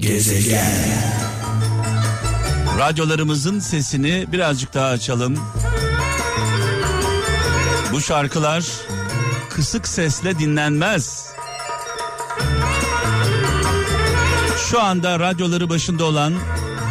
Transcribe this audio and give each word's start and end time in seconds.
Gezegen. 0.00 1.02
Radyolarımızın 2.78 3.58
sesini 3.58 4.26
birazcık 4.32 4.74
daha 4.74 4.86
açalım. 4.86 5.38
Bu 7.92 8.00
şarkılar 8.00 8.64
kısık 9.50 9.88
sesle 9.88 10.38
dinlenmez. 10.38 11.26
Şu 14.70 14.80
anda 14.80 15.20
radyoları 15.20 15.68
başında 15.68 16.04
olan 16.04 16.34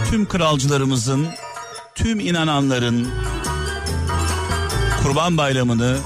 tüm 0.09 0.27
kralcılarımızın, 0.27 1.27
tüm 1.95 2.19
inananların 2.19 3.07
Kurban 5.03 5.37
Bayramını 5.37 5.97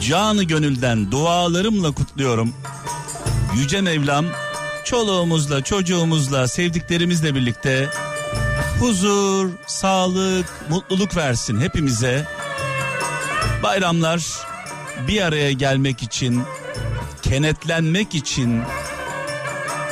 canı 0.00 0.42
gönülden 0.42 1.10
dualarımla 1.10 1.92
kutluyorum. 1.92 2.54
Yüce 3.56 3.80
Mevlam 3.80 4.24
çoluğumuzla, 4.92 5.64
çocuğumuzla, 5.64 6.48
sevdiklerimizle 6.48 7.34
birlikte 7.34 7.88
huzur, 8.80 9.50
sağlık, 9.66 10.46
mutluluk 10.68 11.16
versin 11.16 11.60
hepimize. 11.60 12.26
Bayramlar 13.62 14.22
bir 15.08 15.22
araya 15.22 15.52
gelmek 15.52 16.02
için, 16.02 16.42
kenetlenmek 17.22 18.14
için, 18.14 18.62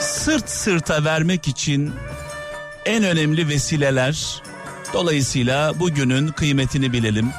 sırt 0.00 0.50
sırta 0.50 1.04
vermek 1.04 1.48
için 1.48 1.92
en 2.84 3.04
önemli 3.04 3.48
vesileler. 3.48 4.42
Dolayısıyla 4.92 5.80
bugünün 5.80 6.28
kıymetini 6.28 6.92
bilelim. 6.92 7.30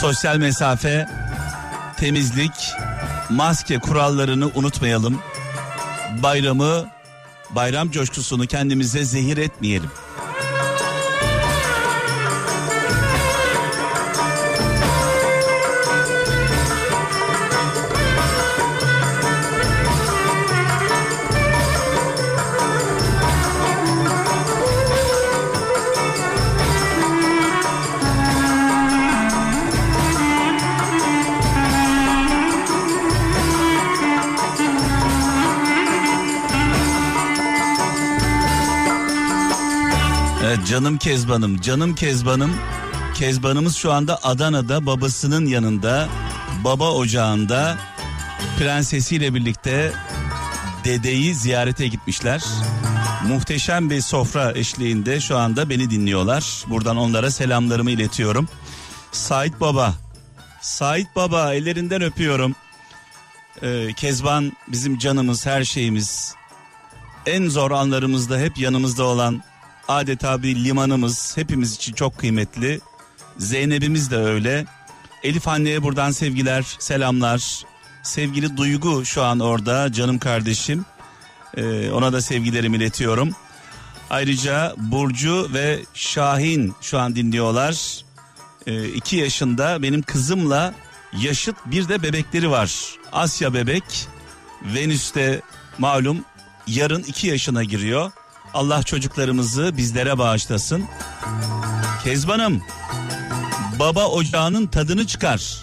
Sosyal 0.00 0.36
mesafe, 0.36 1.08
temizlik, 1.96 2.72
maske 3.30 3.78
kurallarını 3.78 4.50
unutmayalım. 4.54 5.20
Bayramı, 6.22 6.90
bayram 7.50 7.90
coşkusunu 7.90 8.46
kendimize 8.46 9.04
zehir 9.04 9.36
etmeyelim. 9.36 9.90
Canım 40.68 40.98
Kezban'ım, 40.98 41.60
canım 41.60 41.94
Kezban'ım. 41.94 42.56
Kezban'ımız 43.14 43.76
şu 43.76 43.92
anda 43.92 44.18
Adana'da 44.22 44.86
babasının 44.86 45.46
yanında, 45.46 46.08
baba 46.64 46.92
ocağında 46.92 47.78
prensesiyle 48.58 49.34
birlikte 49.34 49.92
dedeyi 50.84 51.34
ziyarete 51.34 51.86
gitmişler. 51.86 52.44
Muhteşem 53.28 53.90
bir 53.90 54.00
sofra 54.00 54.52
eşliğinde 54.52 55.20
şu 55.20 55.38
anda 55.38 55.70
beni 55.70 55.90
dinliyorlar. 55.90 56.64
Buradan 56.66 56.96
onlara 56.96 57.30
selamlarımı 57.30 57.90
iletiyorum. 57.90 58.48
Sait 59.12 59.60
Baba, 59.60 59.94
Sait 60.60 61.16
Baba 61.16 61.54
ellerinden 61.54 62.02
öpüyorum. 62.02 62.54
Ee, 63.62 63.92
Kezban 63.96 64.52
bizim 64.68 64.98
canımız, 64.98 65.46
her 65.46 65.64
şeyimiz. 65.64 66.34
En 67.26 67.48
zor 67.48 67.70
anlarımızda 67.70 68.38
hep 68.38 68.58
yanımızda 68.58 69.04
olan 69.04 69.42
adeta 69.88 70.42
bir 70.42 70.64
limanımız 70.64 71.36
hepimiz 71.36 71.74
için 71.74 71.92
çok 71.92 72.18
kıymetli. 72.18 72.80
Zeynep'imiz 73.38 74.10
de 74.10 74.16
öyle. 74.16 74.66
Elif 75.22 75.48
anneye 75.48 75.82
buradan 75.82 76.10
sevgiler, 76.10 76.64
selamlar. 76.78 77.64
Sevgili 78.02 78.56
Duygu 78.56 79.04
şu 79.04 79.22
an 79.22 79.40
orada 79.40 79.92
canım 79.92 80.18
kardeşim. 80.18 80.84
Ee, 81.56 81.90
ona 81.90 82.12
da 82.12 82.20
sevgilerimi 82.20 82.76
iletiyorum. 82.76 83.30
Ayrıca 84.10 84.74
Burcu 84.76 85.50
ve 85.54 85.80
Şahin 85.94 86.74
şu 86.80 86.98
an 86.98 87.16
dinliyorlar. 87.16 88.04
Ee, 88.66 88.88
iki 88.88 89.16
yaşında 89.16 89.82
benim 89.82 90.02
kızımla 90.02 90.74
yaşıt 91.18 91.56
bir 91.66 91.88
de 91.88 92.02
bebekleri 92.02 92.50
var. 92.50 92.96
Asya 93.12 93.54
bebek, 93.54 94.08
Venüs'te 94.62 95.40
malum 95.78 96.24
yarın 96.66 97.02
iki 97.02 97.26
yaşına 97.26 97.64
giriyor. 97.64 98.12
Allah 98.54 98.82
çocuklarımızı 98.82 99.76
bizlere 99.76 100.18
bağışlasın. 100.18 100.84
Kezban'ım 102.04 102.62
baba 103.78 104.06
ocağının 104.06 104.66
tadını 104.66 105.06
çıkar. 105.06 105.62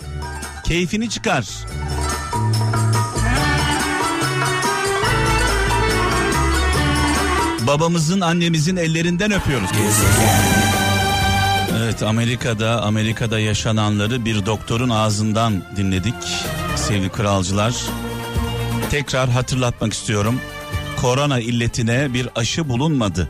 Keyfini 0.64 1.10
çıkar. 1.10 1.46
Babamızın 7.68 8.22
annemizin 8.22 8.76
ellerinden 8.76 9.32
öpüyoruz. 9.32 9.70
Evet 11.78 12.04
Amerika'da 12.04 12.82
Amerika'da 12.82 13.40
yaşananları 13.40 14.26
bir 14.26 14.46
doktorun 14.46 14.90
ağzından 14.90 15.64
dinledik 15.76 16.46
sevgili 16.76 17.10
kralcılar. 17.10 17.76
Tekrar 18.92 19.30
hatırlatmak 19.30 19.94
istiyorum. 19.94 20.42
Korona 21.06 21.40
illetine 21.40 22.14
bir 22.14 22.30
aşı 22.36 22.70
bulunmadı. 22.70 23.30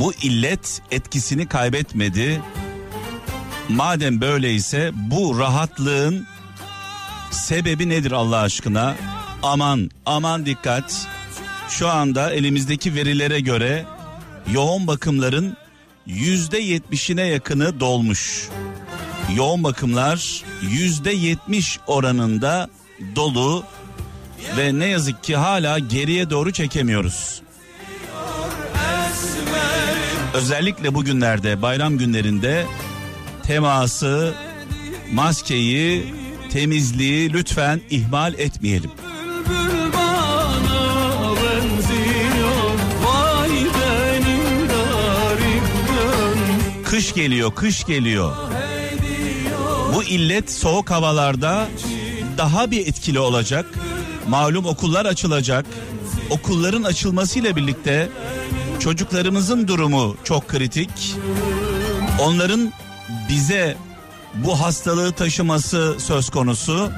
Bu 0.00 0.14
illet 0.14 0.82
etkisini 0.90 1.48
kaybetmedi. 1.48 2.42
Madem 3.68 4.20
böyleyse 4.20 4.90
bu 4.94 5.38
rahatlığın 5.38 6.26
sebebi 7.30 7.88
nedir 7.88 8.12
Allah 8.12 8.38
aşkına? 8.38 8.94
Aman 9.42 9.90
aman 10.06 10.46
dikkat. 10.46 11.06
Şu 11.68 11.88
anda 11.88 12.32
elimizdeki 12.32 12.94
verilere 12.94 13.40
göre 13.40 13.84
yoğun 14.52 14.86
bakımların 14.86 15.56
yüzde 16.06 16.58
yetmişine 16.58 17.22
yakını 17.22 17.80
dolmuş. 17.80 18.48
Yoğun 19.34 19.64
bakımlar 19.64 20.44
yüzde 20.62 21.12
yetmiş 21.12 21.78
oranında 21.86 22.70
dolu 23.16 23.64
ve 24.56 24.78
ne 24.78 24.86
yazık 24.86 25.24
ki 25.24 25.36
hala 25.36 25.78
geriye 25.78 26.30
doğru 26.30 26.52
çekemiyoruz. 26.52 27.42
Özellikle 30.34 30.94
bugünlerde 30.94 31.62
bayram 31.62 31.98
günlerinde 31.98 32.66
teması, 33.42 34.34
maskeyi, 35.12 36.14
temizliği 36.50 37.32
lütfen 37.32 37.80
ihmal 37.90 38.34
etmeyelim. 38.34 38.90
Kış 46.84 47.14
geliyor, 47.14 47.54
kış 47.54 47.84
geliyor. 47.84 48.36
Bu 49.94 50.04
illet 50.04 50.52
soğuk 50.52 50.90
havalarda 50.90 51.68
daha 52.38 52.70
bir 52.70 52.86
etkili 52.86 53.18
olacak. 53.18 53.66
Malum 54.28 54.66
okullar 54.66 55.06
açılacak. 55.06 55.66
Okulların 56.30 56.82
açılmasıyla 56.82 57.56
birlikte 57.56 58.08
çocuklarımızın 58.78 59.68
durumu 59.68 60.16
çok 60.24 60.48
kritik. 60.48 61.16
Onların 62.20 62.72
bize 63.28 63.76
bu 64.34 64.60
hastalığı 64.60 65.12
taşıması 65.12 65.96
söz 65.98 66.30
konusu. 66.30 66.92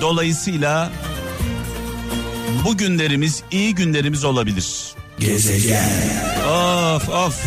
Dolayısıyla 0.00 0.90
bu 2.64 2.76
günlerimiz 2.76 3.42
iyi 3.50 3.74
günlerimiz 3.74 4.24
olabilir. 4.24 4.94
Gezegen. 5.18 5.90
Of 6.48 7.08
of. 7.08 7.44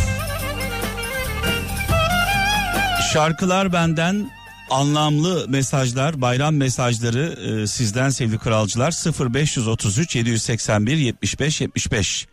Şarkılar 3.13 3.73
benden 3.73 4.31
anlamlı 4.73 5.45
mesajlar, 5.49 6.21
bayram 6.21 6.55
mesajları 6.55 7.39
e, 7.63 7.67
sizden 7.67 8.09
sevgili 8.09 8.37
kralcılar 8.37 8.91
0533 8.91 10.15
781 10.15 10.97
75 10.97 11.61
75 11.61 12.27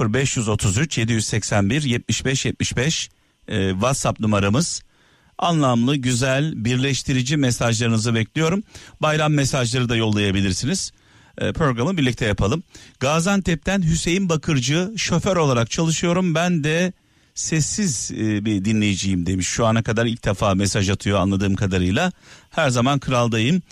0533 0.00 0.98
781 0.98 1.82
75 1.82 2.44
75 2.44 3.10
e, 3.48 3.70
WhatsApp 3.70 4.20
numaramız. 4.20 4.82
Anlamlı, 5.38 5.96
güzel, 5.96 6.64
birleştirici 6.64 7.36
mesajlarınızı 7.36 8.14
bekliyorum. 8.14 8.62
Bayram 9.00 9.32
mesajları 9.32 9.88
da 9.88 9.96
yollayabilirsiniz. 9.96 10.92
E, 11.38 11.52
programı 11.52 11.96
birlikte 11.96 12.24
yapalım. 12.24 12.62
Gaziantep'ten 13.00 13.82
Hüseyin 13.82 14.28
Bakırcı 14.28 14.92
şoför 14.96 15.36
olarak 15.36 15.70
çalışıyorum. 15.70 16.34
Ben 16.34 16.64
de 16.64 16.92
sessiz 17.34 18.10
e, 18.10 18.44
bir 18.44 18.64
dinleyiciyim 18.64 19.26
demiş. 19.26 19.48
Şu 19.48 19.66
ana 19.66 19.82
kadar 19.82 20.06
ilk 20.06 20.24
defa 20.24 20.54
mesaj 20.54 20.90
atıyor 20.90 21.18
anladığım 21.18 21.54
kadarıyla. 21.54 22.12
Her 22.50 22.70
zaman 22.70 22.98
kraldayım. 22.98 23.62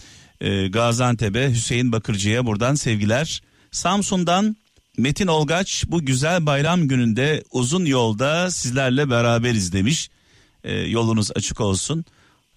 E, 0.40 0.68
Gaziantep'e 0.68 1.50
Hüseyin 1.50 1.92
Bakırcı'ya 1.92 2.46
buradan 2.46 2.74
sevgiler. 2.74 3.42
Samsun'dan 3.70 4.56
Metin 4.98 5.26
Olgaç 5.26 5.84
bu 5.88 6.04
güzel 6.04 6.46
bayram 6.46 6.88
gününde 6.88 7.44
uzun 7.50 7.84
yolda 7.84 8.50
sizlerle 8.50 9.10
beraberiz 9.10 9.72
demiş. 9.72 10.10
Ee, 10.64 10.72
yolunuz 10.72 11.30
açık 11.34 11.60
olsun. 11.60 12.04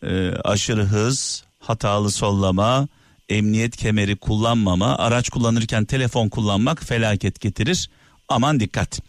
Ee, 0.03 0.31
aşırı 0.43 0.83
hız, 0.83 1.43
hatalı 1.59 2.11
sollama, 2.11 2.87
emniyet 3.29 3.77
kemeri 3.77 4.15
kullanmama, 4.15 4.97
araç 4.97 5.29
kullanırken 5.29 5.85
telefon 5.85 6.29
kullanmak 6.29 6.83
felaket 6.83 7.39
getirir. 7.41 7.89
Aman 8.27 8.59
dikkat. 8.59 8.99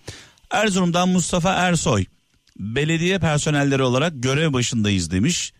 Erzurum'dan 0.51 1.09
Mustafa 1.09 1.53
Ersoy. 1.53 2.05
Belediye 2.59 3.19
personelleri 3.19 3.83
olarak 3.83 4.13
görev 4.17 4.53
başındayız 4.53 5.11
demiş. 5.11 5.53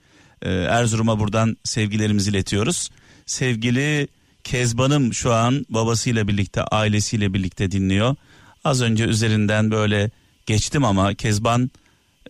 Ee, 0.43 0.51
Erzurum'a 0.51 1.19
buradan 1.19 1.57
sevgilerimizi 1.65 2.31
iletiyoruz. 2.31 2.91
Sevgili 3.27 4.09
Kezban'ım 4.45 5.15
şu 5.15 5.33
an 5.33 5.67
babasıyla 5.69 6.29
birlikte 6.29 6.63
ailesiyle 6.63 7.35
birlikte 7.35 7.71
dinliyor. 7.71 8.17
Az 8.65 8.83
önce 8.83 9.05
üzerinden 9.05 9.71
böyle 9.71 10.11
geçtim 10.47 10.85
ama 10.85 11.15
Kezban 11.15 11.71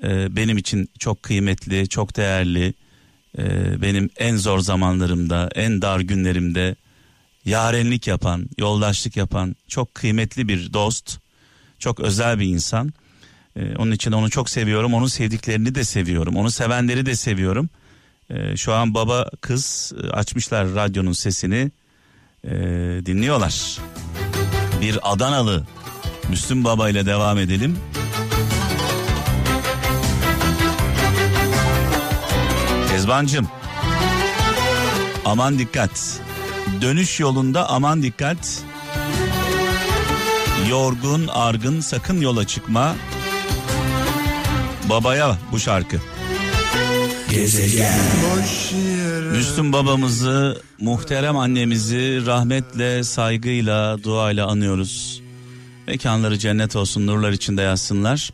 e, 0.03 0.37
benim 0.37 0.57
için 0.59 0.91
çok 0.99 1.23
kıymetli, 1.23 1.89
çok 1.89 2.17
değerli. 2.17 2.75
E, 3.39 3.43
benim 3.83 4.11
en 4.17 4.37
zor 4.37 4.59
zamanlarımda, 4.59 5.51
en 5.55 5.83
dar 5.83 6.01
günlerimde 6.01 6.77
yarenlik 7.45 8.07
yapan, 8.07 8.49
yoldaşlık 8.59 9.17
yapan 9.17 9.57
çok 9.69 9.95
kıymetli 9.95 10.49
bir 10.49 10.73
dost, 10.73 11.19
çok 11.79 12.01
özel 12.01 12.39
bir 12.41 12.47
insan. 12.47 12.93
E, 13.57 13.77
onun 13.77 13.93
için 13.93 14.13
onu 14.13 14.31
çok 14.31 14.51
seviyorum, 14.51 14.95
onun 14.95 15.07
sevdiklerini 15.07 15.75
de 15.75 15.85
seviyorum, 15.85 16.37
onu 16.37 16.51
sevenleri 16.51 17.07
de 17.07 17.17
seviyorum. 17.17 17.69
E, 18.31 18.57
şu 18.57 18.75
an 18.75 18.95
baba 18.95 19.31
kız 19.41 19.93
e, 20.03 20.11
açmışlar 20.11 20.75
radyonun 20.75 21.13
sesini 21.13 21.71
e, 22.45 22.51
dinliyorlar. 23.07 23.79
Bir 24.81 25.13
Adanalı 25.13 25.67
Müslüm 26.29 26.65
Baba 26.65 26.89
ile 26.89 27.07
devam 27.07 27.39
edelim. 27.39 27.79
Kezbancım 32.91 33.49
aman 35.25 35.59
dikkat. 35.59 36.21
Dönüş 36.81 37.21
yolunda 37.21 37.71
aman 37.71 38.03
dikkat. 38.03 38.63
Yorgun 40.71 41.27
argın 41.29 41.81
sakın 41.81 42.21
yola 42.21 42.47
çıkma. 42.47 42.97
Babaya 44.91 45.39
bu 45.53 45.59
şarkı. 45.59 45.97
Müslüm 49.33 49.73
babamızı, 49.73 50.63
muhterem 50.81 51.37
annemizi 51.37 52.27
rahmetle, 52.27 53.05
saygıyla, 53.05 54.03
duayla 54.03 54.47
anıyoruz. 54.47 55.23
Mekanları 55.87 56.39
cennet 56.39 56.77
olsun, 56.77 57.07
nurlar 57.07 57.33
içinde 57.33 57.63
yazsınlar. 57.63 58.31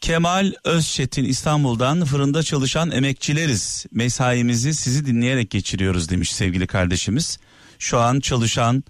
Kemal 0.00 0.52
Özçetin 0.64 1.24
İstanbul'dan 1.24 2.04
fırında 2.04 2.42
çalışan 2.42 2.90
emekçileriz. 2.90 3.86
Mesaimizi 3.92 4.74
sizi 4.74 5.06
dinleyerek 5.06 5.50
geçiriyoruz 5.50 6.08
demiş 6.08 6.32
sevgili 6.32 6.66
kardeşimiz. 6.66 7.38
Şu 7.78 7.98
an 7.98 8.20
çalışan 8.20 8.84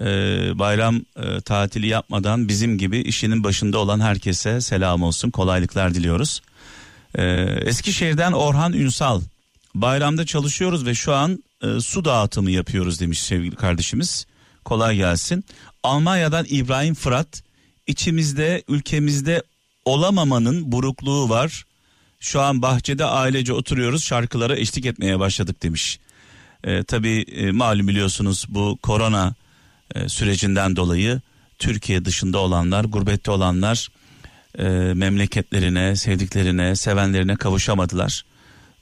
e, 0.00 0.04
bayram 0.58 0.96
e, 0.96 1.40
tatili 1.40 1.86
yapmadan 1.86 2.48
bizim 2.48 2.78
gibi 2.78 2.98
işinin 2.98 3.44
başında 3.44 3.78
olan 3.78 4.00
herkese 4.00 4.60
selam 4.60 5.02
olsun, 5.02 5.30
kolaylıklar 5.30 5.94
diliyoruz. 5.94 6.42
Ee, 7.14 7.22
Eskişehir'den 7.64 8.32
Orhan 8.32 8.72
Ünsal. 8.72 9.20
Bayramda 9.74 10.26
çalışıyoruz 10.26 10.86
ve 10.86 10.94
şu 10.94 11.14
an 11.14 11.44
e, 11.62 11.80
su 11.80 12.04
dağıtımı 12.04 12.50
yapıyoruz 12.50 13.00
demiş 13.00 13.20
sevgili 13.22 13.56
kardeşimiz. 13.56 14.26
Kolay 14.64 14.96
gelsin. 14.96 15.44
Almanya'dan 15.82 16.46
İbrahim 16.48 16.94
Fırat. 16.94 17.42
İçimizde 17.86 18.62
ülkemizde 18.68 19.42
olamamanın 19.84 20.72
burukluğu 20.72 21.28
var. 21.28 21.64
Şu 22.20 22.40
an 22.40 22.62
bahçede 22.62 23.04
ailece 23.04 23.52
oturuyoruz 23.52 24.04
şarkılara 24.04 24.56
eşlik 24.56 24.86
etmeye 24.86 25.18
başladık 25.18 25.62
demiş. 25.62 25.98
Ee, 26.64 26.84
tabii 26.84 27.20
e, 27.20 27.50
malum 27.50 27.88
biliyorsunuz 27.88 28.46
bu 28.48 28.78
korona 28.82 29.34
e, 29.94 30.08
sürecinden 30.08 30.76
dolayı 30.76 31.20
Türkiye 31.58 32.04
dışında 32.04 32.38
olanlar, 32.38 32.84
gurbette 32.84 33.30
olanlar 33.30 33.88
e, 34.58 34.64
memleketlerine, 34.94 35.96
sevdiklerine, 35.96 36.76
sevenlerine 36.76 37.36
kavuşamadılar. 37.36 38.24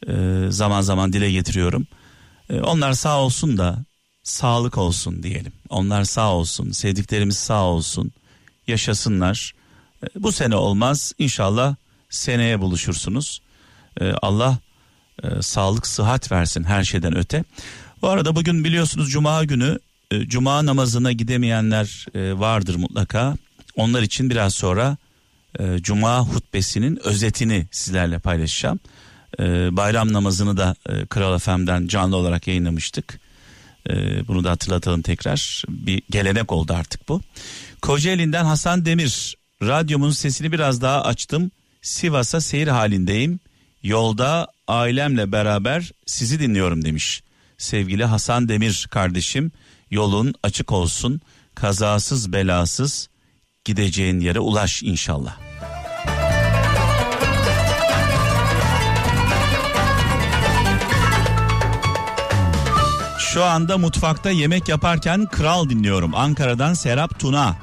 E, 0.08 0.12
zaman 0.48 0.80
zaman 0.80 1.12
dile 1.12 1.32
getiriyorum. 1.32 1.86
E, 2.50 2.60
onlar 2.60 2.92
sağ 2.92 3.20
olsun 3.20 3.58
da 3.58 3.84
sağlık 4.22 4.78
olsun 4.78 5.22
diyelim. 5.22 5.52
Onlar 5.68 6.04
sağ 6.04 6.32
olsun, 6.32 6.70
sevdiklerimiz 6.70 7.36
sağ 7.38 7.64
olsun, 7.64 8.12
yaşasınlar. 8.66 9.54
E, 10.02 10.06
bu 10.16 10.32
sene 10.32 10.56
olmaz, 10.56 11.12
inşallah 11.18 11.76
seneye 12.10 12.60
buluşursunuz. 12.60 13.42
E, 14.00 14.12
Allah 14.22 14.58
e, 15.22 15.42
sağlık, 15.42 15.86
sıhhat 15.86 16.32
versin 16.32 16.64
her 16.64 16.84
şeyden 16.84 17.16
öte. 17.16 17.44
Bu 18.02 18.08
arada 18.08 18.36
bugün 18.36 18.64
biliyorsunuz 18.64 19.10
Cuma 19.10 19.44
günü 19.44 19.78
e, 20.10 20.28
Cuma 20.28 20.66
namazına 20.66 21.12
gidemeyenler 21.12 22.06
e, 22.14 22.38
vardır 22.38 22.74
mutlaka. 22.74 23.36
Onlar 23.76 24.02
için 24.02 24.30
biraz 24.30 24.54
sonra 24.54 24.96
e, 25.58 25.78
Cuma 25.80 26.20
hutbesinin 26.20 27.00
özetini 27.04 27.66
sizlerle 27.70 28.18
paylaşacağım. 28.18 28.80
Bayram 29.70 30.12
namazını 30.12 30.56
da 30.56 30.74
Kral 31.08 31.38
FM'den 31.38 31.86
canlı 31.86 32.16
olarak 32.16 32.48
yayınlamıştık. 32.48 33.20
Bunu 34.28 34.44
da 34.44 34.50
hatırlatalım 34.50 35.02
tekrar. 35.02 35.64
Bir 35.68 36.02
gelenek 36.10 36.52
oldu 36.52 36.72
artık 36.72 37.08
bu. 37.08 37.22
Kocaeli'nden 37.82 38.44
Hasan 38.44 38.86
Demir. 38.86 39.36
Radyomun 39.62 40.10
sesini 40.10 40.52
biraz 40.52 40.82
daha 40.82 41.02
açtım. 41.02 41.50
Sivas'a 41.82 42.40
seyir 42.40 42.68
halindeyim. 42.68 43.40
Yolda 43.82 44.48
ailemle 44.68 45.32
beraber 45.32 45.92
sizi 46.06 46.40
dinliyorum 46.40 46.84
demiş. 46.84 47.22
Sevgili 47.58 48.04
Hasan 48.04 48.48
Demir 48.48 48.86
kardeşim 48.90 49.52
yolun 49.90 50.34
açık 50.42 50.72
olsun. 50.72 51.20
Kazasız 51.54 52.32
belasız 52.32 53.08
gideceğin 53.64 54.20
yere 54.20 54.40
ulaş 54.40 54.82
inşallah. 54.82 55.38
Şu 63.18 63.44
anda 63.44 63.78
mutfakta 63.78 64.30
yemek 64.30 64.68
yaparken 64.68 65.26
Kral 65.26 65.68
dinliyorum. 65.68 66.14
Ankara'dan 66.14 66.74
Serap 66.74 67.18
Tuna. 67.18 67.56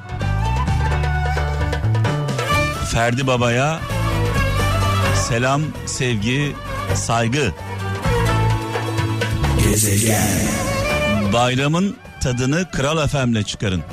Ferdi 2.91 3.27
Baba'ya 3.27 3.79
selam, 5.15 5.61
sevgi, 5.85 6.55
saygı. 6.95 7.53
Gezegen. 9.63 10.47
Bayramın 11.33 11.97
tadını 12.25 12.71
Kral 12.71 13.07
FM'le 13.07 13.43
çıkarın. 13.43 13.83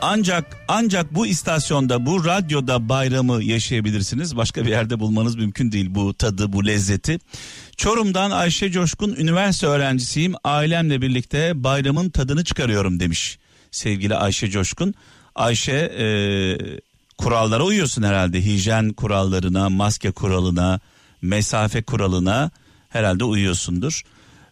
Ancak 0.00 0.56
ancak 0.68 1.14
bu 1.14 1.26
istasyonda 1.26 2.06
bu 2.06 2.24
radyoda 2.24 2.88
bayramı 2.88 3.42
yaşayabilirsiniz. 3.42 4.36
Başka 4.36 4.64
bir 4.64 4.70
yerde 4.70 5.00
bulmanız 5.00 5.36
mümkün 5.36 5.72
değil 5.72 5.86
bu 5.90 6.14
tadı 6.14 6.52
bu 6.52 6.66
lezzeti. 6.66 7.18
Çorum'dan 7.76 8.30
Ayşe 8.30 8.70
Coşkun 8.70 9.14
üniversite 9.14 9.66
öğrencisiyim. 9.66 10.34
Ailemle 10.44 11.02
birlikte 11.02 11.64
bayramın 11.64 12.10
tadını 12.10 12.44
çıkarıyorum 12.44 13.00
demiş 13.00 13.38
sevgili 13.70 14.14
Ayşe 14.14 14.50
Coşkun. 14.50 14.94
Ayşe 15.34 15.72
e, 15.72 16.06
kurallara 17.18 17.64
uyuyorsun 17.64 18.02
herhalde. 18.02 18.44
Hijyen 18.44 18.92
kurallarına, 18.92 19.70
maske 19.70 20.10
kuralına, 20.10 20.80
mesafe 21.22 21.82
kuralına 21.82 22.50
herhalde 22.88 23.24
uyuyorsundur. 23.24 24.02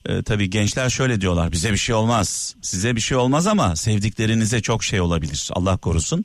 Ee, 0.06 0.22
tabii 0.22 0.50
gençler 0.50 0.90
şöyle 0.90 1.20
diyorlar 1.20 1.52
bize 1.52 1.72
bir 1.72 1.76
şey 1.76 1.94
olmaz 1.94 2.54
size 2.62 2.96
bir 2.96 3.00
şey 3.00 3.16
olmaz 3.16 3.46
ama 3.46 3.76
sevdiklerinize 3.76 4.60
çok 4.60 4.84
şey 4.84 5.00
olabilir 5.00 5.48
Allah 5.52 5.76
korusun. 5.76 6.24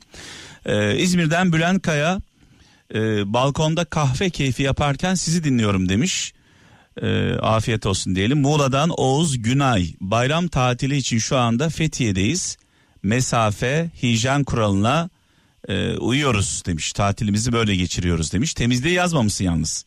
Ee, 0.66 0.96
İzmir'den 0.96 1.52
Bülent 1.52 1.82
Kaya 1.82 2.20
e, 2.94 3.32
balkonda 3.32 3.84
kahve 3.84 4.30
keyfi 4.30 4.62
yaparken 4.62 5.14
sizi 5.14 5.44
dinliyorum 5.44 5.88
demiş. 5.88 6.32
Ee, 7.02 7.32
afiyet 7.32 7.86
olsun 7.86 8.14
diyelim. 8.14 8.40
Muğla'dan 8.40 8.90
Oğuz 8.90 9.42
Günay 9.42 9.94
bayram 10.00 10.48
tatili 10.48 10.96
için 10.96 11.18
şu 11.18 11.36
anda 11.38 11.68
Fethiye'deyiz. 11.68 12.56
Mesafe 13.02 13.90
hijyen 14.02 14.44
kuralına 14.44 15.10
e, 15.68 15.96
uyuyoruz 15.96 16.62
demiş. 16.66 16.92
Tatilimizi 16.92 17.52
böyle 17.52 17.76
geçiriyoruz 17.76 18.32
demiş. 18.32 18.54
Temizliği 18.54 18.94
yazmamışsın 18.94 19.44
yalnız. 19.44 19.84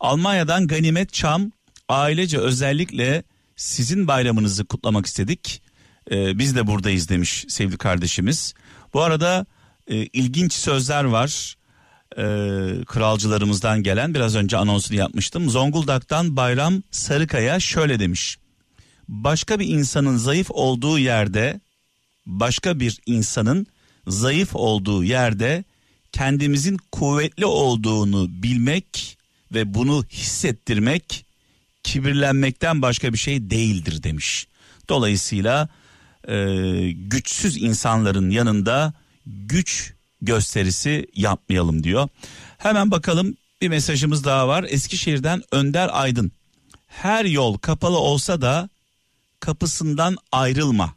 Almanya'dan 0.00 0.66
Ganimet 0.66 1.12
Çam 1.12 1.52
ailece 1.88 2.38
özellikle 2.38 3.22
sizin 3.56 4.08
bayramınızı 4.08 4.64
kutlamak 4.64 5.06
istedik. 5.06 5.62
Ee, 6.10 6.38
biz 6.38 6.56
de 6.56 6.66
buradayız 6.66 7.08
demiş 7.08 7.44
sevgili 7.48 7.78
kardeşimiz. 7.78 8.54
Bu 8.94 9.02
arada 9.02 9.46
e, 9.86 9.96
ilginç 9.96 10.52
sözler 10.52 11.04
var. 11.04 11.56
E, 12.16 12.24
kralcılarımızdan 12.84 13.82
gelen 13.82 14.14
biraz 14.14 14.36
önce 14.36 14.56
anonsunu 14.56 14.98
yapmıştım. 14.98 15.50
Zonguldak'tan 15.50 16.36
Bayram 16.36 16.82
Sarıkaya 16.90 17.60
şöyle 17.60 18.00
demiş. 18.00 18.38
Başka 19.08 19.60
bir 19.60 19.68
insanın 19.68 20.16
zayıf 20.16 20.50
olduğu 20.50 20.98
yerde 20.98 21.60
başka 22.26 22.80
bir 22.80 23.00
insanın 23.06 23.66
zayıf 24.06 24.56
olduğu 24.56 25.04
yerde 25.04 25.64
kendimizin 26.12 26.76
kuvvetli 26.92 27.46
olduğunu 27.46 28.28
bilmek 28.42 29.18
ve 29.54 29.74
bunu 29.74 30.04
hissettirmek 30.10 31.26
kibirlenmekten 31.82 32.82
başka 32.82 33.12
bir 33.12 33.18
şey 33.18 33.50
değildir 33.50 34.02
demiş. 34.02 34.46
Dolayısıyla 34.88 35.68
e, 36.28 36.36
güçsüz 36.90 37.56
insanların 37.56 38.30
yanında 38.30 38.92
güç 39.26 39.94
gösterisi 40.22 41.06
yapmayalım 41.14 41.84
diyor. 41.84 42.08
Hemen 42.58 42.90
bakalım 42.90 43.36
bir 43.60 43.68
mesajımız 43.68 44.24
daha 44.24 44.48
var. 44.48 44.66
Eskişehir'den 44.68 45.42
Önder 45.52 45.90
Aydın. 45.92 46.32
Her 46.86 47.24
yol 47.24 47.58
kapalı 47.58 47.98
olsa 47.98 48.42
da 48.42 48.68
kapısından 49.40 50.16
ayrılma. 50.32 50.94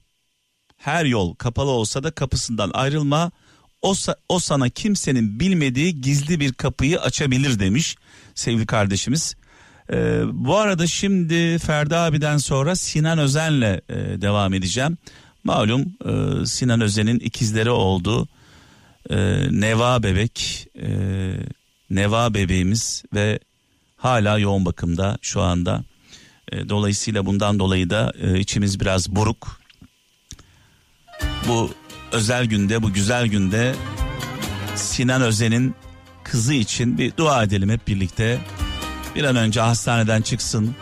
Her 0.77 1.05
yol 1.05 1.35
kapalı 1.35 1.69
olsa 1.69 2.03
da 2.03 2.11
kapısından 2.11 2.71
ayrılma. 2.73 3.31
O, 3.81 3.93
o 4.29 4.39
sana 4.39 4.69
kimsenin 4.69 5.39
bilmediği 5.39 6.01
gizli 6.01 6.39
bir 6.39 6.53
kapıyı 6.53 7.01
açabilir 7.01 7.59
demiş 7.59 7.95
sevgili 8.35 8.65
kardeşimiz. 8.65 9.35
Ee, 9.93 10.21
bu 10.33 10.57
arada 10.57 10.87
şimdi 10.87 11.59
Ferdi 11.59 11.95
abiden 11.95 12.37
sonra 12.37 12.75
Sinan 12.75 13.19
Özen'le 13.19 13.81
e, 13.89 14.21
devam 14.21 14.53
edeceğim. 14.53 14.97
Malum 15.43 15.81
e, 15.81 16.45
Sinan 16.45 16.81
Özen'in 16.81 17.19
ikizleri 17.19 17.69
oldu. 17.69 18.27
E, 19.09 19.15
Neva 19.51 20.03
bebek, 20.03 20.67
e, 20.81 20.89
Neva 21.89 22.33
bebeğimiz 22.33 23.03
ve 23.13 23.39
hala 23.97 24.37
yoğun 24.37 24.65
bakımda 24.65 25.17
şu 25.21 25.41
anda. 25.41 25.83
E, 26.51 26.69
dolayısıyla 26.69 27.25
bundan 27.25 27.59
dolayı 27.59 27.89
da 27.89 28.13
e, 28.21 28.39
içimiz 28.39 28.79
biraz 28.79 29.09
buruk. 29.09 29.61
Bu 31.47 31.73
özel 32.11 32.45
günde, 32.45 32.83
bu 32.83 32.93
güzel 32.93 33.27
günde 33.27 33.75
Sinan 34.75 35.21
Özen'in 35.21 35.75
kızı 36.23 36.53
için 36.53 36.97
bir 36.97 37.17
dua 37.17 37.43
edelim 37.43 37.69
hep 37.69 37.87
birlikte. 37.87 38.39
Bir 39.15 39.23
an 39.23 39.35
önce 39.35 39.61
hastaneden 39.61 40.21
çıksın. 40.21 40.75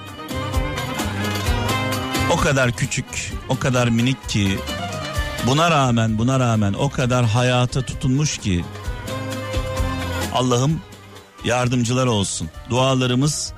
O 2.31 2.37
kadar 2.37 2.71
küçük, 2.71 3.33
o 3.49 3.59
kadar 3.59 3.87
minik 3.87 4.29
ki 4.29 4.57
buna 5.47 5.71
rağmen 5.71 6.17
buna 6.17 6.39
rağmen 6.39 6.73
o 6.73 6.89
kadar 6.89 7.25
hayata 7.25 7.81
tutunmuş 7.81 8.37
ki 8.37 8.65
Allah'ım 10.33 10.81
yardımcılar 11.45 12.05
olsun. 12.05 12.49
Dualarımız 12.69 13.53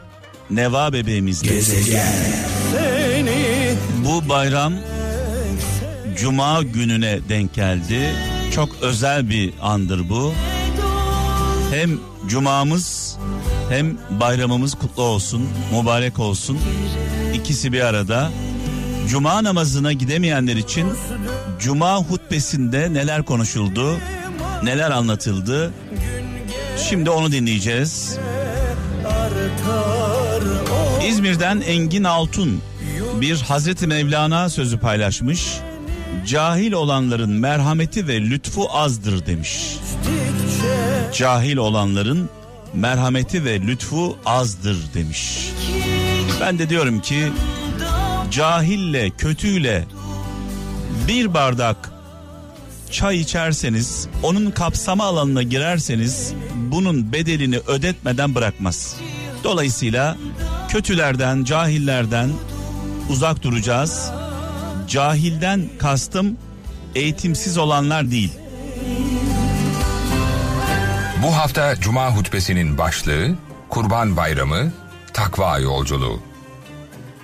Neva 0.50 0.94
bebeğimizle. 0.94 1.48
Gezegen. 1.48 2.13
Bu 4.05 4.29
bayram 4.29 4.74
Cuma 6.17 6.63
gününe 6.63 7.20
denk 7.29 7.53
geldi. 7.53 8.15
Çok 8.55 8.70
özel 8.82 9.29
bir 9.29 9.53
andır 9.62 10.10
bu. 10.10 10.34
Hem 11.72 12.00
cumamız 12.27 13.17
hem 13.69 13.98
bayramımız 14.10 14.74
kutlu 14.74 15.03
olsun, 15.03 15.50
mübarek 15.72 16.19
olsun. 16.19 16.60
İkisi 17.34 17.74
bir 17.74 17.81
arada. 17.81 18.31
Cuma 19.10 19.43
namazına 19.43 19.93
gidemeyenler 19.93 20.55
için 20.55 20.88
Cuma 21.60 21.98
hutbesinde 21.98 22.93
neler 22.93 23.24
konuşuldu, 23.24 23.98
neler 24.63 24.91
anlatıldı. 24.91 25.74
Şimdi 26.89 27.10
onu 27.10 27.31
dinleyeceğiz. 27.31 28.17
İzmir'den 31.07 31.62
Engin 31.62 32.03
Altun 32.03 32.62
bir 33.22 33.41
Hazreti 33.41 33.88
Mevlana 33.88 34.50
sözü 34.50 34.79
paylaşmış. 34.79 35.48
Cahil 36.27 36.72
olanların 36.72 37.31
merhameti 37.31 38.07
ve 38.07 38.22
lütfu 38.22 38.67
azdır 38.72 39.25
demiş. 39.25 39.77
Cahil 41.13 41.57
olanların 41.57 42.29
merhameti 42.75 43.46
ve 43.46 43.62
lütfu 43.62 44.17
azdır 44.25 44.77
demiş. 44.94 45.51
Ben 46.41 46.60
de 46.60 46.70
diyorum 46.70 47.00
ki 47.01 47.32
cahille, 48.32 49.10
kötüyle 49.10 49.86
bir 51.08 51.34
bardak 51.34 51.91
çay 52.91 53.20
içerseniz, 53.20 54.08
onun 54.24 54.51
kapsama 54.51 55.03
alanına 55.03 55.44
girerseniz 55.44 56.34
bunun 56.55 57.13
bedelini 57.13 57.58
ödetmeden 57.58 58.36
bırakmaz. 58.36 58.96
Dolayısıyla 59.44 60.17
kötülerden, 60.70 61.44
cahillerden 61.44 62.29
uzak 63.10 63.44
duracağız. 63.44 64.12
Cahilden 64.88 65.70
kastım 65.79 66.38
eğitimsiz 66.96 67.58
olanlar 67.58 68.12
değil. 68.12 68.32
Bu 71.25 71.38
hafta 71.38 71.75
Cuma 71.75 72.15
hutbesinin 72.15 72.77
başlığı 72.77 73.36
Kurban 73.70 74.17
Bayramı, 74.17 74.72
Takva 75.13 75.60
Yolculuğu. 75.60 76.20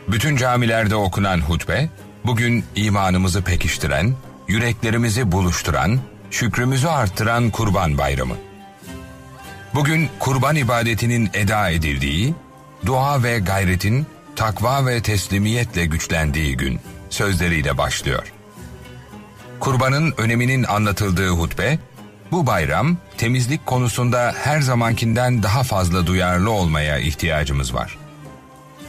Bütün 0.08 0.36
camilerde 0.36 0.96
okunan 0.96 1.42
hutbe, 1.42 1.90
bugün 2.26 2.66
imanımızı 2.76 3.42
pekiştiren, 3.42 4.14
yüreklerimizi 4.48 5.32
buluşturan, 5.32 6.00
şükrümüzü 6.32 6.88
arttıran 6.88 7.50
Kurban 7.50 7.98
Bayramı. 7.98 8.36
Bugün 9.74 10.10
kurban 10.20 10.56
ibadetinin 10.56 11.30
eda 11.34 11.70
edildiği, 11.70 12.36
dua 12.86 13.24
ve 13.24 13.40
gayretin 13.40 14.08
takva 14.36 14.86
ve 14.86 15.02
teslimiyetle 15.02 15.86
güçlendiği 15.86 16.58
gün 16.58 16.80
sözleriyle 17.10 17.78
başlıyor. 17.78 18.34
Kurbanın 19.60 20.14
öneminin 20.18 20.64
anlatıldığı 20.64 21.30
hutbe, 21.30 21.80
bu 22.32 22.48
bayram 22.48 22.98
temizlik 23.18 23.66
konusunda 23.66 24.34
her 24.38 24.62
zamankinden 24.62 25.44
daha 25.44 25.64
fazla 25.64 26.08
duyarlı 26.08 26.52
olmaya 26.52 27.00
ihtiyacımız 27.00 27.74
var. 27.74 27.98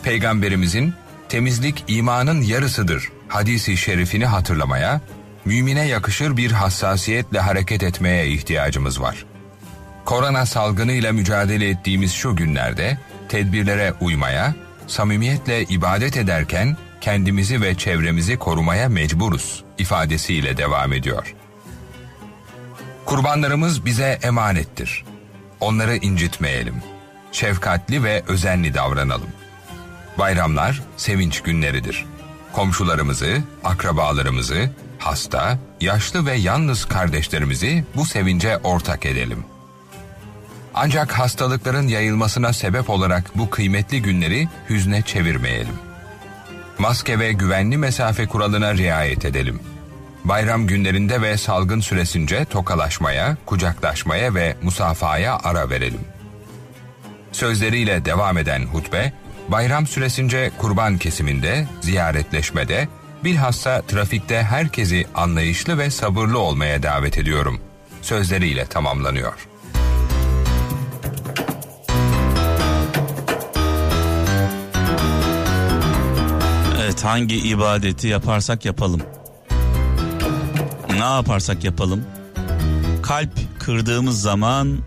Peygamberimizin 0.02 0.94
temizlik 1.28 1.84
imanın 1.88 2.42
yarısıdır 2.42 3.08
hadisi 3.28 3.76
şerifini 3.76 4.26
hatırlamaya, 4.26 5.00
mümine 5.44 5.86
yakışır 5.86 6.36
bir 6.36 6.52
hassasiyetle 6.52 7.40
hareket 7.40 7.82
etmeye 7.82 8.28
ihtiyacımız 8.28 9.00
var. 9.00 9.24
Korona 10.04 10.46
salgınıyla 10.46 11.12
mücadele 11.12 11.68
ettiğimiz 11.68 12.12
şu 12.12 12.36
günlerde 12.36 12.98
tedbirlere 13.28 13.92
uymaya, 14.00 14.54
samimiyetle 14.86 15.62
ibadet 15.62 16.16
ederken 16.16 16.76
kendimizi 17.00 17.60
ve 17.60 17.74
çevremizi 17.74 18.36
korumaya 18.36 18.88
mecburuz 18.88 19.64
ifadesiyle 19.78 20.56
devam 20.56 20.92
ediyor. 20.92 21.34
Kurbanlarımız 23.06 23.84
bize 23.84 24.18
emanettir. 24.22 25.04
Onları 25.60 25.96
incitmeyelim. 25.96 26.74
Şefkatli 27.32 28.04
ve 28.04 28.22
özenli 28.28 28.74
davranalım. 28.74 29.30
Bayramlar 30.18 30.82
sevinç 30.96 31.40
günleridir. 31.40 32.06
Komşularımızı, 32.52 33.38
akrabalarımızı, 33.64 34.70
hasta, 34.98 35.58
yaşlı 35.80 36.26
ve 36.26 36.34
yalnız 36.34 36.84
kardeşlerimizi 36.84 37.84
bu 37.96 38.04
sevince 38.04 38.58
ortak 38.58 39.06
edelim. 39.06 39.44
Ancak 40.74 41.12
hastalıkların 41.12 41.88
yayılmasına 41.88 42.52
sebep 42.52 42.90
olarak 42.90 43.38
bu 43.38 43.50
kıymetli 43.50 44.02
günleri 44.02 44.48
hüzne 44.70 45.02
çevirmeyelim. 45.02 45.74
Maske 46.78 47.18
ve 47.18 47.32
güvenli 47.32 47.76
mesafe 47.76 48.26
kuralına 48.26 48.74
riayet 48.74 49.24
edelim. 49.24 49.60
Bayram 50.24 50.66
günlerinde 50.66 51.22
ve 51.22 51.36
salgın 51.36 51.80
süresince 51.80 52.44
tokalaşmaya, 52.44 53.36
kucaklaşmaya 53.46 54.34
ve 54.34 54.56
musafaya 54.62 55.38
ara 55.38 55.70
verelim. 55.70 56.00
Sözleriyle 57.32 58.04
devam 58.04 58.38
eden 58.38 58.62
hutbe, 58.62 59.12
bayram 59.48 59.86
süresince 59.86 60.50
kurban 60.58 60.98
kesiminde, 60.98 61.66
ziyaretleşmede, 61.80 62.88
bilhassa 63.24 63.82
trafikte 63.82 64.42
herkesi 64.42 65.06
anlayışlı 65.14 65.78
ve 65.78 65.90
sabırlı 65.90 66.38
olmaya 66.38 66.82
davet 66.82 67.18
ediyorum. 67.18 67.60
Sözleriyle 68.02 68.66
tamamlanıyor. 68.66 69.48
Evet 76.82 77.04
hangi 77.04 77.36
ibadeti 77.36 78.08
yaparsak 78.08 78.64
yapalım. 78.64 79.02
Ne 81.02 81.08
yaparsak 81.08 81.64
yapalım. 81.64 82.04
Kalp 83.02 83.30
kırdığımız 83.58 84.20
zaman 84.20 84.78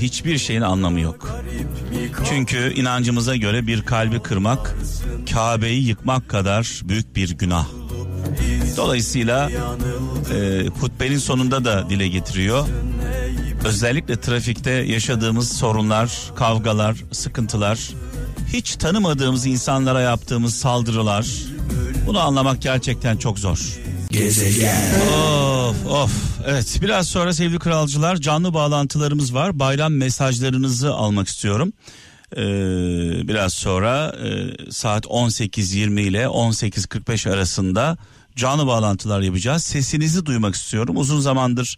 hiçbir 0.00 0.38
şeyin 0.38 0.60
anlamı 0.60 1.00
yok. 1.00 1.40
Çünkü 2.28 2.72
inancımıza 2.74 3.36
göre 3.36 3.66
bir 3.66 3.82
kalbi 3.82 4.20
kırmak 4.20 4.76
Kabe'yi 5.32 5.86
yıkmak 5.86 6.28
kadar 6.28 6.80
büyük 6.84 7.16
bir 7.16 7.30
günah. 7.38 7.66
Dolayısıyla 8.76 9.50
e, 10.34 10.66
hutbenin 10.80 11.18
sonunda 11.18 11.64
da 11.64 11.90
dile 11.90 12.08
getiriyor. 12.08 12.66
Özellikle 13.64 14.20
trafikte 14.20 14.70
yaşadığımız 14.70 15.56
sorunlar, 15.56 16.10
kavgalar, 16.36 16.96
sıkıntılar, 17.12 17.90
hiç 18.52 18.76
tanımadığımız 18.76 19.46
insanlara 19.46 20.00
yaptığımız 20.00 20.54
saldırılar 20.54 21.26
bunu 22.06 22.20
anlamak 22.20 22.62
gerçekten 22.62 23.16
çok 23.16 23.38
zor. 23.38 23.85
Of 24.16 25.86
of. 25.86 26.10
Evet 26.46 26.78
biraz 26.82 27.08
sonra 27.08 27.32
sevgili 27.32 27.58
kralcılar 27.58 28.16
canlı 28.16 28.54
bağlantılarımız 28.54 29.34
var. 29.34 29.58
Bayram 29.58 29.94
mesajlarınızı 29.94 30.94
almak 30.94 31.28
istiyorum. 31.28 31.72
Ee, 32.36 32.38
biraz 33.28 33.54
sonra 33.54 34.16
e, 34.24 34.70
saat 34.70 35.04
18.20 35.04 36.00
ile 36.00 36.22
18.45 36.22 37.30
arasında 37.30 37.98
canlı 38.36 38.66
bağlantılar 38.66 39.20
yapacağız. 39.20 39.64
Sesinizi 39.64 40.26
duymak 40.26 40.54
istiyorum. 40.54 40.96
Uzun 40.96 41.20
zamandır 41.20 41.76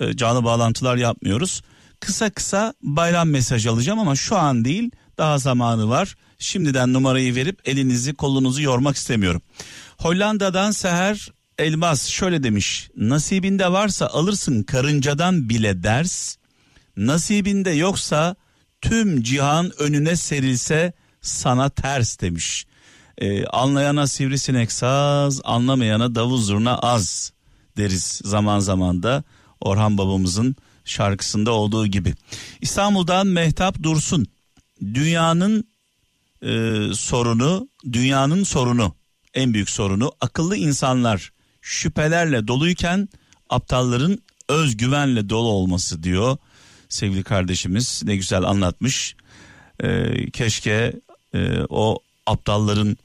e, 0.00 0.16
canlı 0.16 0.44
bağlantılar 0.44 0.96
yapmıyoruz. 0.96 1.62
Kısa 2.00 2.30
kısa 2.30 2.74
bayram 2.82 3.30
mesajı 3.30 3.70
alacağım 3.70 3.98
ama 3.98 4.16
şu 4.16 4.36
an 4.36 4.64
değil 4.64 4.90
daha 5.18 5.38
zamanı 5.38 5.88
var. 5.88 6.14
Şimdiden 6.38 6.92
numarayı 6.92 7.34
verip 7.34 7.68
elinizi 7.68 8.14
kolunuzu 8.14 8.62
yormak 8.62 8.96
istemiyorum. 8.96 9.42
Hollanda'dan 9.98 10.70
Seher 10.70 11.30
Elmas 11.60 12.08
şöyle 12.08 12.42
demiş. 12.42 12.90
Nasibinde 12.96 13.72
varsa 13.72 14.06
alırsın 14.06 14.62
karıncadan 14.62 15.48
bile 15.48 15.82
ders. 15.82 16.36
Nasibinde 16.96 17.70
yoksa 17.70 18.36
tüm 18.80 19.22
cihan 19.22 19.72
önüne 19.78 20.16
serilse 20.16 20.92
sana 21.20 21.68
ters 21.68 22.20
demiş. 22.20 22.66
Ee, 23.18 23.46
anlayana 23.46 24.06
sivrisinek 24.06 24.72
saz, 24.72 25.40
anlamayana 25.44 26.14
davul 26.14 26.38
zurna 26.38 26.78
az 26.78 27.32
deriz 27.76 28.20
zaman 28.24 28.58
zaman 28.58 29.02
da 29.02 29.24
Orhan 29.60 29.98
babamızın 29.98 30.56
şarkısında 30.84 31.50
olduğu 31.50 31.86
gibi. 31.86 32.14
İstanbul'dan 32.60 33.26
Mehtap 33.26 33.82
Dursun. 33.82 34.26
Dünyanın 34.82 35.64
e, 36.42 36.50
sorunu, 36.94 37.68
dünyanın 37.92 38.44
sorunu, 38.44 38.94
en 39.34 39.54
büyük 39.54 39.70
sorunu 39.70 40.12
akıllı 40.20 40.56
insanlar 40.56 41.32
şüphelerle 41.60 42.48
doluyken 42.48 43.08
aptalların 43.50 44.18
özgüvenle 44.48 45.28
dolu 45.28 45.48
olması 45.48 46.02
diyor 46.02 46.36
sevgili 46.88 47.22
kardeşimiz 47.22 48.02
ne 48.04 48.16
güzel 48.16 48.42
anlatmış. 48.42 49.16
Ee, 49.82 50.30
keşke 50.30 50.92
e, 51.34 51.58
o 51.68 51.98
aptalların 52.26 52.96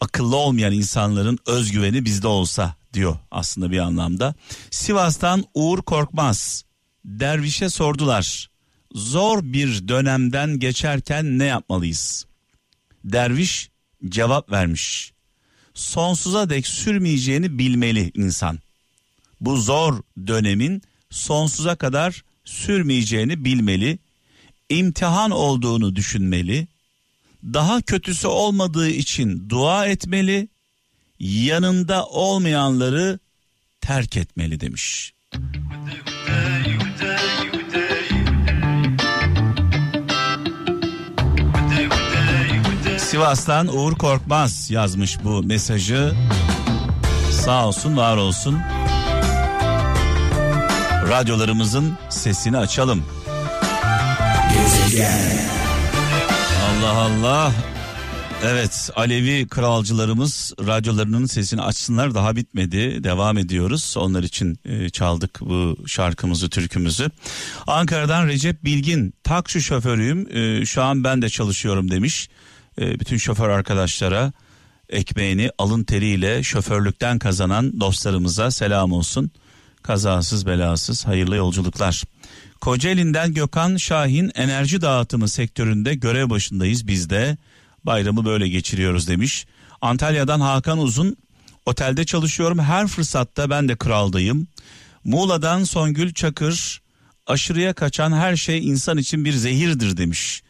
akıllı 0.00 0.36
olmayan 0.36 0.72
insanların 0.72 1.38
özgüveni 1.46 2.04
bizde 2.04 2.26
olsa 2.26 2.74
diyor 2.92 3.16
aslında 3.30 3.70
bir 3.70 3.78
anlamda. 3.78 4.34
Sivas'tan 4.70 5.44
Uğur 5.54 5.82
Korkmaz 5.82 6.64
dervişe 7.04 7.68
sordular. 7.68 8.50
Zor 8.94 9.42
bir 9.42 9.88
dönemden 9.88 10.58
geçerken 10.58 11.38
ne 11.38 11.44
yapmalıyız? 11.44 12.26
Derviş 13.04 13.70
cevap 14.08 14.50
vermiş. 14.50 15.11
Sonsuza 15.74 16.50
dek 16.50 16.66
sürmeyeceğini 16.66 17.58
bilmeli 17.58 18.10
insan. 18.14 18.58
Bu 19.40 19.56
zor 19.56 20.02
dönemin 20.26 20.82
sonsuza 21.10 21.76
kadar 21.76 22.24
sürmeyeceğini 22.44 23.44
bilmeli. 23.44 23.98
imtihan 24.68 25.30
olduğunu 25.30 25.96
düşünmeli. 25.96 26.66
Daha 27.44 27.82
kötüsü 27.82 28.26
olmadığı 28.26 28.88
için 28.90 29.48
dua 29.48 29.86
etmeli. 29.86 30.48
Yanında 31.20 32.06
olmayanları 32.06 33.18
terk 33.80 34.16
etmeli 34.16 34.60
demiş. 34.60 35.12
Sivas'tan 43.12 43.76
Uğur 43.76 43.94
Korkmaz 43.94 44.70
yazmış 44.70 45.24
bu 45.24 45.42
mesajı. 45.42 46.12
Sağ 47.30 47.66
olsun, 47.66 47.96
var 47.96 48.16
olsun. 48.16 48.58
Radyolarımızın 51.08 51.92
sesini 52.10 52.58
açalım. 52.58 53.04
Allah 56.64 56.92
Allah. 56.92 57.52
Evet 58.44 58.90
Alevi 58.96 59.48
kralcılarımız 59.48 60.52
radyolarının 60.66 61.26
sesini 61.26 61.62
açsınlar 61.62 62.14
daha 62.14 62.36
bitmedi 62.36 63.04
devam 63.04 63.38
ediyoruz 63.38 63.94
onlar 63.98 64.22
için 64.22 64.58
e, 64.64 64.90
çaldık 64.90 65.40
bu 65.40 65.76
şarkımızı 65.86 66.50
türkümüzü 66.50 67.10
Ankara'dan 67.66 68.26
Recep 68.26 68.64
Bilgin 68.64 69.14
taksi 69.24 69.62
şoförüyüm 69.62 70.36
e, 70.36 70.66
şu 70.66 70.82
an 70.82 71.04
ben 71.04 71.22
de 71.22 71.28
çalışıyorum 71.28 71.90
demiş 71.90 72.28
e, 72.80 73.00
bütün 73.00 73.16
şoför 73.16 73.48
arkadaşlara 73.48 74.32
ekmeğini 74.88 75.50
alın 75.58 75.84
teriyle 75.84 76.42
şoförlükten 76.42 77.18
kazanan 77.18 77.80
dostlarımıza 77.80 78.50
selam 78.50 78.92
olsun 78.92 79.30
kazasız 79.82 80.46
belasız 80.46 81.06
hayırlı 81.06 81.36
yolculuklar. 81.36 82.02
Kocaeli'nden 82.60 83.34
Gökhan 83.34 83.76
Şahin 83.76 84.30
enerji 84.34 84.80
dağıtımı 84.80 85.28
sektöründe 85.28 85.94
görev 85.94 86.30
başındayız 86.30 86.86
biz 86.86 87.10
de. 87.10 87.36
Bayramı 87.84 88.24
böyle 88.24 88.48
geçiriyoruz 88.48 89.08
demiş. 89.08 89.46
Antalya'dan 89.80 90.40
Hakan 90.40 90.78
Uzun 90.78 91.16
otelde 91.66 92.04
çalışıyorum 92.04 92.58
her 92.58 92.86
fırsatta 92.86 93.50
ben 93.50 93.68
de 93.68 93.76
kraldayım. 93.76 94.46
Muğla'dan 95.04 95.64
Songül 95.64 96.12
Çakır 96.12 96.82
aşırıya 97.26 97.72
kaçan 97.72 98.12
her 98.12 98.36
şey 98.36 98.66
insan 98.66 98.98
için 98.98 99.24
bir 99.24 99.32
zehirdir 99.32 99.96
demiş. 99.96 100.42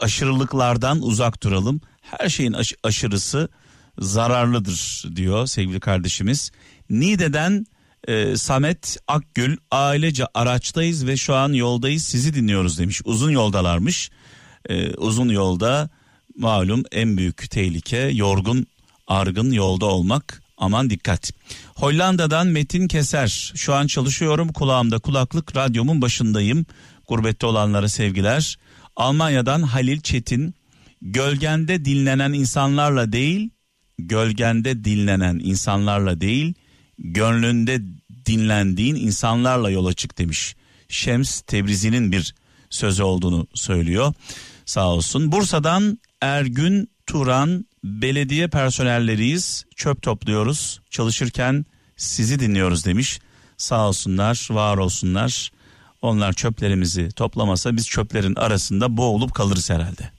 Aşırılıklardan 0.00 1.02
uzak 1.02 1.42
duralım. 1.42 1.80
Her 2.00 2.28
şeyin 2.28 2.52
aş- 2.52 2.74
aşırısı 2.82 3.48
zararlıdır 3.98 5.04
diyor 5.16 5.46
sevgili 5.46 5.80
kardeşimiz. 5.80 6.50
Niğde'den 6.90 7.66
e, 8.08 8.36
Samet 8.36 8.96
Akgül 9.08 9.56
ailece 9.70 10.24
araçtayız 10.34 11.06
ve 11.06 11.16
şu 11.16 11.34
an 11.34 11.52
yoldayız 11.52 12.02
sizi 12.02 12.34
dinliyoruz 12.34 12.78
demiş. 12.78 13.00
Uzun 13.04 13.30
yoldalarmış. 13.30 14.10
E, 14.68 14.94
uzun 14.94 15.28
yolda 15.28 15.90
malum 16.38 16.82
en 16.92 17.16
büyük 17.16 17.50
tehlike 17.50 17.98
yorgun 17.98 18.66
argın 19.06 19.52
yolda 19.52 19.86
olmak. 19.86 20.42
Aman 20.58 20.90
dikkat. 20.90 21.32
Hollanda'dan 21.74 22.46
Metin 22.46 22.88
Keser. 22.88 23.52
Şu 23.54 23.74
an 23.74 23.86
çalışıyorum 23.86 24.52
kulağımda 24.52 24.98
kulaklık 24.98 25.56
radyomun 25.56 26.02
başındayım. 26.02 26.66
Gurbette 27.08 27.46
olanlara 27.46 27.88
sevgiler. 27.88 28.56
Almanya'dan 28.96 29.62
Halil 29.62 30.00
Çetin. 30.00 30.54
Gölgende 31.02 31.84
dinlenen 31.84 32.32
insanlarla 32.32 33.12
değil, 33.12 33.50
gölgende 33.98 34.84
dinlenen 34.84 35.40
insanlarla 35.44 36.20
değil, 36.20 36.54
gönlünde 36.98 37.80
dinlendiğin 38.26 38.94
insanlarla 38.94 39.70
yola 39.70 39.92
çık 39.92 40.18
demiş. 40.18 40.56
Şems 40.88 41.40
Tebrizi'nin 41.40 42.12
bir 42.12 42.34
sözü 42.70 43.02
olduğunu 43.02 43.46
söylüyor. 43.54 44.14
Sağ 44.64 44.88
olsun. 44.88 45.32
Bursa'dan 45.32 45.98
Ergün 46.20 46.90
Turan 47.06 47.66
belediye 47.84 48.48
personelleriyiz. 48.48 49.64
Çöp 49.76 50.02
topluyoruz. 50.02 50.80
Çalışırken 50.90 51.66
sizi 51.96 52.40
dinliyoruz 52.40 52.84
demiş. 52.84 53.20
Sağ 53.56 53.88
olsunlar, 53.88 54.48
var 54.50 54.78
olsunlar. 54.78 55.50
Onlar 56.04 56.32
çöplerimizi 56.32 57.08
toplamasa 57.12 57.76
biz 57.76 57.88
çöplerin 57.88 58.34
arasında 58.34 58.96
boğulup 58.96 59.34
kalırız 59.34 59.70
herhalde. 59.70 60.10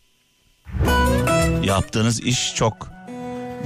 Yaptığınız 1.64 2.20
iş 2.20 2.56
çok 2.56 2.90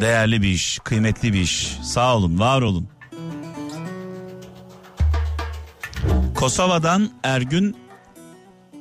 değerli 0.02 0.42
bir 0.42 0.48
iş, 0.48 0.80
kıymetli 0.84 1.34
bir 1.34 1.42
iş. 1.42 1.78
Sağ 1.84 2.16
olun, 2.16 2.40
var 2.40 2.62
olun. 2.62 2.88
Kosova'dan 6.36 7.12
Ergün 7.24 7.78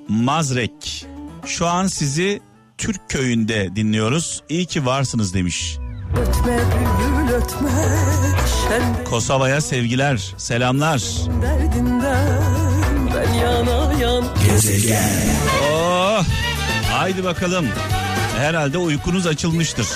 Mazrek. 0.09 1.07
Şu 1.46 1.66
an 1.66 1.87
sizi 1.87 2.40
Türk 2.79 3.11
köyünde 3.11 3.77
dinliyoruz. 3.77 4.42
İyi 4.48 4.66
ki 4.66 4.87
varsınız 4.87 5.35
demiş. 5.35 5.79
Ötme 6.16 6.59
bülbül 6.59 7.35
ötme 7.35 9.05
Kosova'ya 9.05 9.61
sevgiler, 9.61 10.35
selamlar. 10.37 11.03
derdinden 11.42 12.57
yana 14.00 14.14
yan 14.88 15.04
Oh, 15.72 16.24
haydi 16.90 17.24
bakalım. 17.24 17.66
Herhalde 18.37 18.78
uykunuz 18.78 19.26
açılmıştır. 19.26 19.87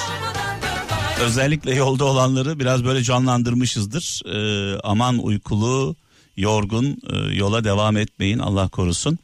Özellikle 1.20 1.74
yolda 1.74 2.04
olanları 2.04 2.58
biraz 2.58 2.84
böyle 2.84 3.02
canlandırmışızdır. 3.02 4.22
Ee, 4.26 4.80
aman 4.84 5.18
uykulu, 5.18 5.96
yorgun 6.36 6.84
e, 7.12 7.34
yola 7.34 7.64
devam 7.64 7.96
etmeyin 7.96 8.38
Allah 8.38 8.68
korusun. 8.68 9.18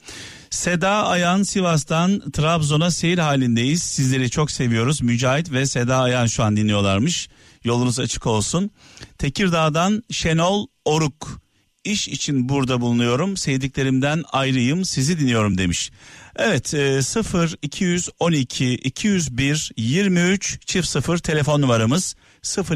Seda 0.51 1.07
Ayan 1.07 1.43
Sivas'tan 1.43 2.31
Trabzon'a 2.31 2.91
seyir 2.91 3.19
halindeyiz. 3.19 3.83
Sizleri 3.83 4.31
çok 4.31 4.51
seviyoruz. 4.51 5.03
Mücahit 5.03 5.53
ve 5.53 5.67
Seda 5.67 5.97
Ayan 5.97 6.27
şu 6.27 6.45
an 6.45 6.57
dinliyorlarmış. 6.57 7.29
Yolunuz 7.65 8.01
açık 8.01 8.27
olsun. 8.27 8.71
Tekirdağ'dan 9.19 10.03
Şenol 10.11 10.67
Oruk. 10.85 11.48
İş 11.89 12.09
için 12.09 12.49
burada 12.49 12.81
bulunuyorum. 12.81 13.37
Sevdiklerimden 13.37 14.25
ayrıyım. 14.33 14.85
Sizi 14.85 15.19
dinliyorum 15.19 15.59
demiş. 15.59 15.91
Evet 16.37 16.75
e, 16.75 17.03
0 17.03 17.55
212 17.63 18.75
201 18.75 19.73
23 19.77 20.67
çift 20.67 20.89
0 20.89 21.19
telefon 21.19 21.63
numaramız. 21.63 22.17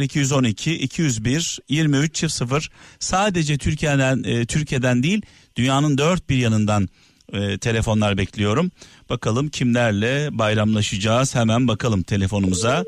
0212 0.01 0.75
201 0.75 1.59
23 1.69 2.15
çift 2.15 2.33
0 2.33 2.71
sadece 2.99 3.59
Türkiye'den 3.59 4.23
e, 4.25 4.47
Türkiye'den 4.47 5.03
değil 5.03 5.23
dünyanın 5.57 5.99
dört 5.99 6.29
bir 6.29 6.37
yanından 6.37 6.89
e, 7.33 7.59
telefonlar 7.59 8.19
bekliyorum. 8.19 8.71
Bakalım 9.11 9.49
kimlerle 9.49 10.29
bayramlaşacağız 10.39 11.35
hemen 11.35 11.69
bakalım 11.69 12.03
telefonumuza. 12.03 12.85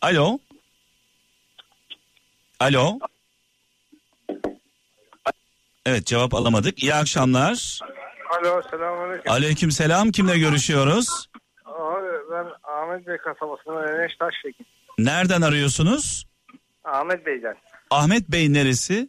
Alo. 0.00 0.38
Alo. 2.60 2.98
Evet 5.86 6.06
cevap 6.06 6.34
alamadık. 6.34 6.82
İyi 6.82 6.94
akşamlar. 6.94 7.78
Alo 8.40 8.62
selamünaleyküm. 8.70 9.32
Aleyküm 9.32 9.70
selam. 9.70 10.10
Kimle 10.10 10.38
görüşüyoruz? 10.38 11.28
Abi 11.64 12.06
ben 12.32 12.46
Ahmet 12.72 13.06
Bey 13.06 13.16
kasabasından 13.16 13.88
Eneş 14.00 14.16
Taştekin. 14.16 14.66
Nereden 14.98 15.42
arıyorsunuz? 15.42 16.26
Ahmet 16.84 17.26
Bey'den. 17.26 17.56
Ahmet 17.90 18.28
Bey 18.28 18.52
neresi? 18.52 19.08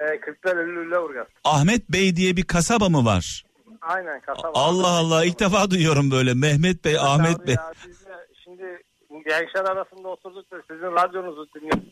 E, 0.00 0.20
Kırklar 0.20 0.56
Lüleburgaz. 0.56 1.26
Ahmet 1.44 1.90
Bey 1.90 2.16
diye 2.16 2.36
bir 2.36 2.42
kasaba 2.46 2.88
mı 2.88 3.04
var? 3.04 3.44
Aynen 3.80 4.20
kasaba. 4.20 4.50
Allah 4.54 4.88
Allah 4.88 5.24
ilk 5.24 5.40
defa 5.40 5.70
duyuyorum 5.70 6.10
böyle 6.10 6.34
Mehmet 6.34 6.84
Bey, 6.84 6.98
Ahmet 6.98 7.36
Abi 7.40 7.46
Bey. 7.46 7.54
Ya, 7.54 7.72
biz 7.88 8.04
de 8.06 8.26
şimdi 8.44 8.82
gençler 9.28 9.64
arasında 9.64 10.08
oturduk 10.08 10.50
da 10.50 10.56
sizin 10.70 10.82
radyonuzu 10.92 11.46
dinliyoruz. 11.54 11.84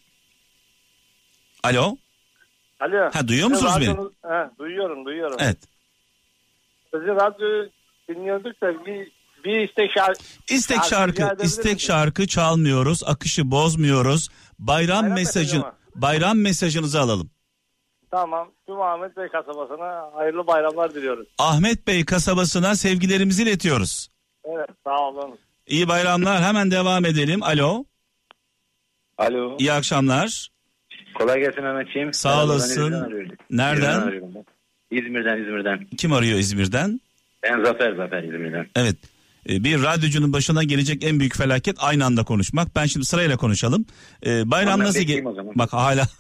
Alo. 1.63 1.97
Alo. 2.85 3.11
Ha, 3.15 3.29
duyuyor 3.29 3.49
musunuz 3.49 3.73
beni? 3.81 3.89
radyonuz- 3.89 4.13
He, 4.25 4.59
duyuyorum 4.59 5.05
duyuyorum. 5.05 5.37
Evet. 5.41 5.59
Sizin 6.95 7.07
radyoyu 7.17 7.71
dinliyorduk 8.09 8.61
da 8.63 8.87
bir, 8.87 9.13
bir 9.45 9.69
istek 9.69 9.91
şarkı. 9.99 10.21
İstek 10.49 10.85
Şarkı 10.85 11.37
istek 11.45 11.81
şarkı 11.81 12.27
çalmıyoruz, 12.27 13.05
akışı 13.07 13.51
bozmuyoruz. 13.51 14.29
Bayram, 14.59 15.03
Bayram 15.03 15.15
mesajı, 15.15 15.63
bayram 15.95 16.39
mesajınızı 16.39 17.01
alalım. 17.01 17.31
Tamam. 18.11 18.51
Tüm 18.67 18.81
Ahmet 18.81 19.17
Bey 19.17 19.29
kasabasına 19.29 20.11
hayırlı 20.15 20.47
bayramlar 20.47 20.95
diliyoruz. 20.95 21.27
Ahmet 21.39 21.87
Bey 21.87 22.05
kasabasına 22.05 22.75
sevgilerimizi 22.75 23.43
iletiyoruz. 23.43 24.09
Evet 24.45 24.69
sağ 24.85 25.01
olun. 25.09 25.39
İyi 25.67 25.89
bayramlar. 25.89 26.43
Hemen 26.43 26.71
devam 26.71 27.05
edelim. 27.05 27.43
Alo. 27.43 27.85
Alo. 29.19 29.57
İyi 29.59 29.73
akşamlar. 29.73 30.49
Kolay 31.15 31.41
gelsin 31.41 31.65
Mehmetciğim. 31.65 32.13
Sağ 32.13 32.39
ben 32.41 32.45
olasın. 32.45 32.93
Nereden? 33.51 34.01
İzmir'den. 34.01 34.45
İzmir'den 34.91 35.43
İzmir'den. 35.43 35.87
Kim 35.99 36.13
arıyor 36.13 36.39
İzmir'den? 36.39 37.01
Ben 37.43 37.65
Zafer 37.65 37.93
Zafer 37.97 38.23
İzmir'den. 38.23 38.67
Evet. 38.77 38.97
Ee, 39.49 39.65
Bir 39.65 39.83
radyocunun 39.83 40.33
başına 40.33 40.65
gelecek 40.65 41.05
en 41.05 41.21
büyük 41.21 41.37
felaket 41.37 41.77
aynı 41.79 42.05
anda 42.05 42.25
konuşmak. 42.25 42.77
Ben 42.77 42.87
şimdi 42.87 43.07
sırayla 43.07 43.37
konuşalım. 43.37 43.87
Ee, 44.27 44.51
bayram 44.51 44.81
ben 44.81 44.87
nasıl 44.87 45.01
ge-. 45.01 45.53
Bak 45.55 45.73
hala. 45.73 46.05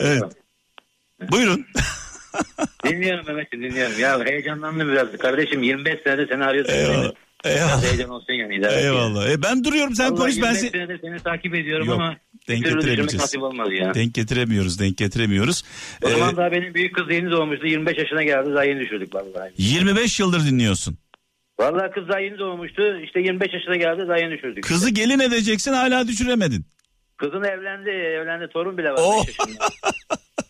Evet. 0.00 0.22
Buyurun. 1.32 1.66
Dinliyorum 2.86 3.26
Mehmetciğim 3.26 3.70
dinliyorum. 3.70 3.98
Ya 4.00 4.24
heyecanlandım 4.24 4.88
biraz. 4.88 5.12
Kardeşim 5.18 5.62
25 5.62 6.02
senedir 6.04 6.28
seni 6.28 6.44
arıyorsun. 6.44 6.72
Eyvallah. 6.74 7.12
Eyvallah. 7.44 7.82
heyecan 7.84 8.10
olsun 8.10 8.32
yani. 8.32 8.54
Eyvallah. 8.66 9.28
E 9.30 9.42
ben 9.42 9.64
duruyorum 9.64 9.94
sen 9.94 10.04
yani. 10.04 10.16
konuş 10.16 10.36
ben 10.36 10.42
Vallahi 10.42 10.56
se- 10.56 10.64
25 10.64 10.70
senedir 10.72 11.00
seni 11.00 11.18
takip 11.20 11.54
ediyorum 11.54 11.86
Yok, 11.86 11.94
ama 12.00 12.16
denk 12.48 12.58
bir 12.64 12.64
türlü 12.70 12.78
düşürmek 12.78 12.82
getiremeyeceğiz. 12.96 13.22
nasip 13.22 13.42
olmadı 13.42 13.74
ya. 13.74 13.94
denk 13.94 14.14
getiremiyoruz, 14.14 14.78
denk 14.80 14.96
getiremiyoruz. 14.98 15.64
o 16.04 16.08
Ee, 16.08 16.12
zaman 16.12 16.36
daha 16.36 16.52
benim 16.52 16.74
büyük 16.74 16.94
kız 16.94 17.04
yeni 17.10 17.30
doğmuştu. 17.30 17.66
25 17.66 17.98
yaşına 17.98 18.22
geldi. 18.22 18.54
Daha 18.54 18.64
yeni 18.64 18.80
düşürdük 18.80 19.14
vallahi. 19.14 19.52
25 19.58 20.20
yıldır 20.20 20.46
dinliyorsun. 20.46 20.98
Vallahi 21.60 21.90
kız 21.90 22.08
daha 22.08 22.18
yeni 22.20 22.38
doğmuştu. 22.38 22.82
İşte 23.04 23.20
25 23.20 23.52
yaşına 23.54 23.76
geldi. 23.76 24.08
Daha 24.08 24.18
yeni 24.18 24.30
düşürdük. 24.30 24.64
Kızı 24.64 24.90
gelin 24.90 25.18
edeceksin 25.18 25.72
hala 25.72 26.08
düşüremedin. 26.08 26.64
Kızın 27.16 27.42
evlendi. 27.44 27.90
Evlendi. 27.90 28.48
Torun 28.52 28.78
bile 28.78 28.90
var. 28.90 28.98
Oh. 29.02 29.26
5 29.26 29.38
yaşında. 29.38 29.64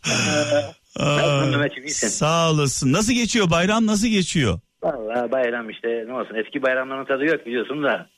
Aa, 0.99 1.17
Nasılsın 1.17 1.51
Mehmetciğim, 1.51 1.87
iyisin? 1.87 2.09
sağ 2.09 2.51
olasın. 2.51 2.93
Nasıl 2.93 3.13
geçiyor 3.13 3.51
bayram 3.51 3.87
nasıl 3.87 4.07
geçiyor? 4.09 4.61
Vallahi 4.83 5.33
bayram 5.33 5.71
işte 5.71 5.89
ne 6.07 6.13
olsun 6.13 6.35
eski 6.35 6.63
bayramların 6.63 7.05
tadı 7.05 7.25
yok 7.25 7.47
biliyorsun 7.47 7.85
da 7.85 8.11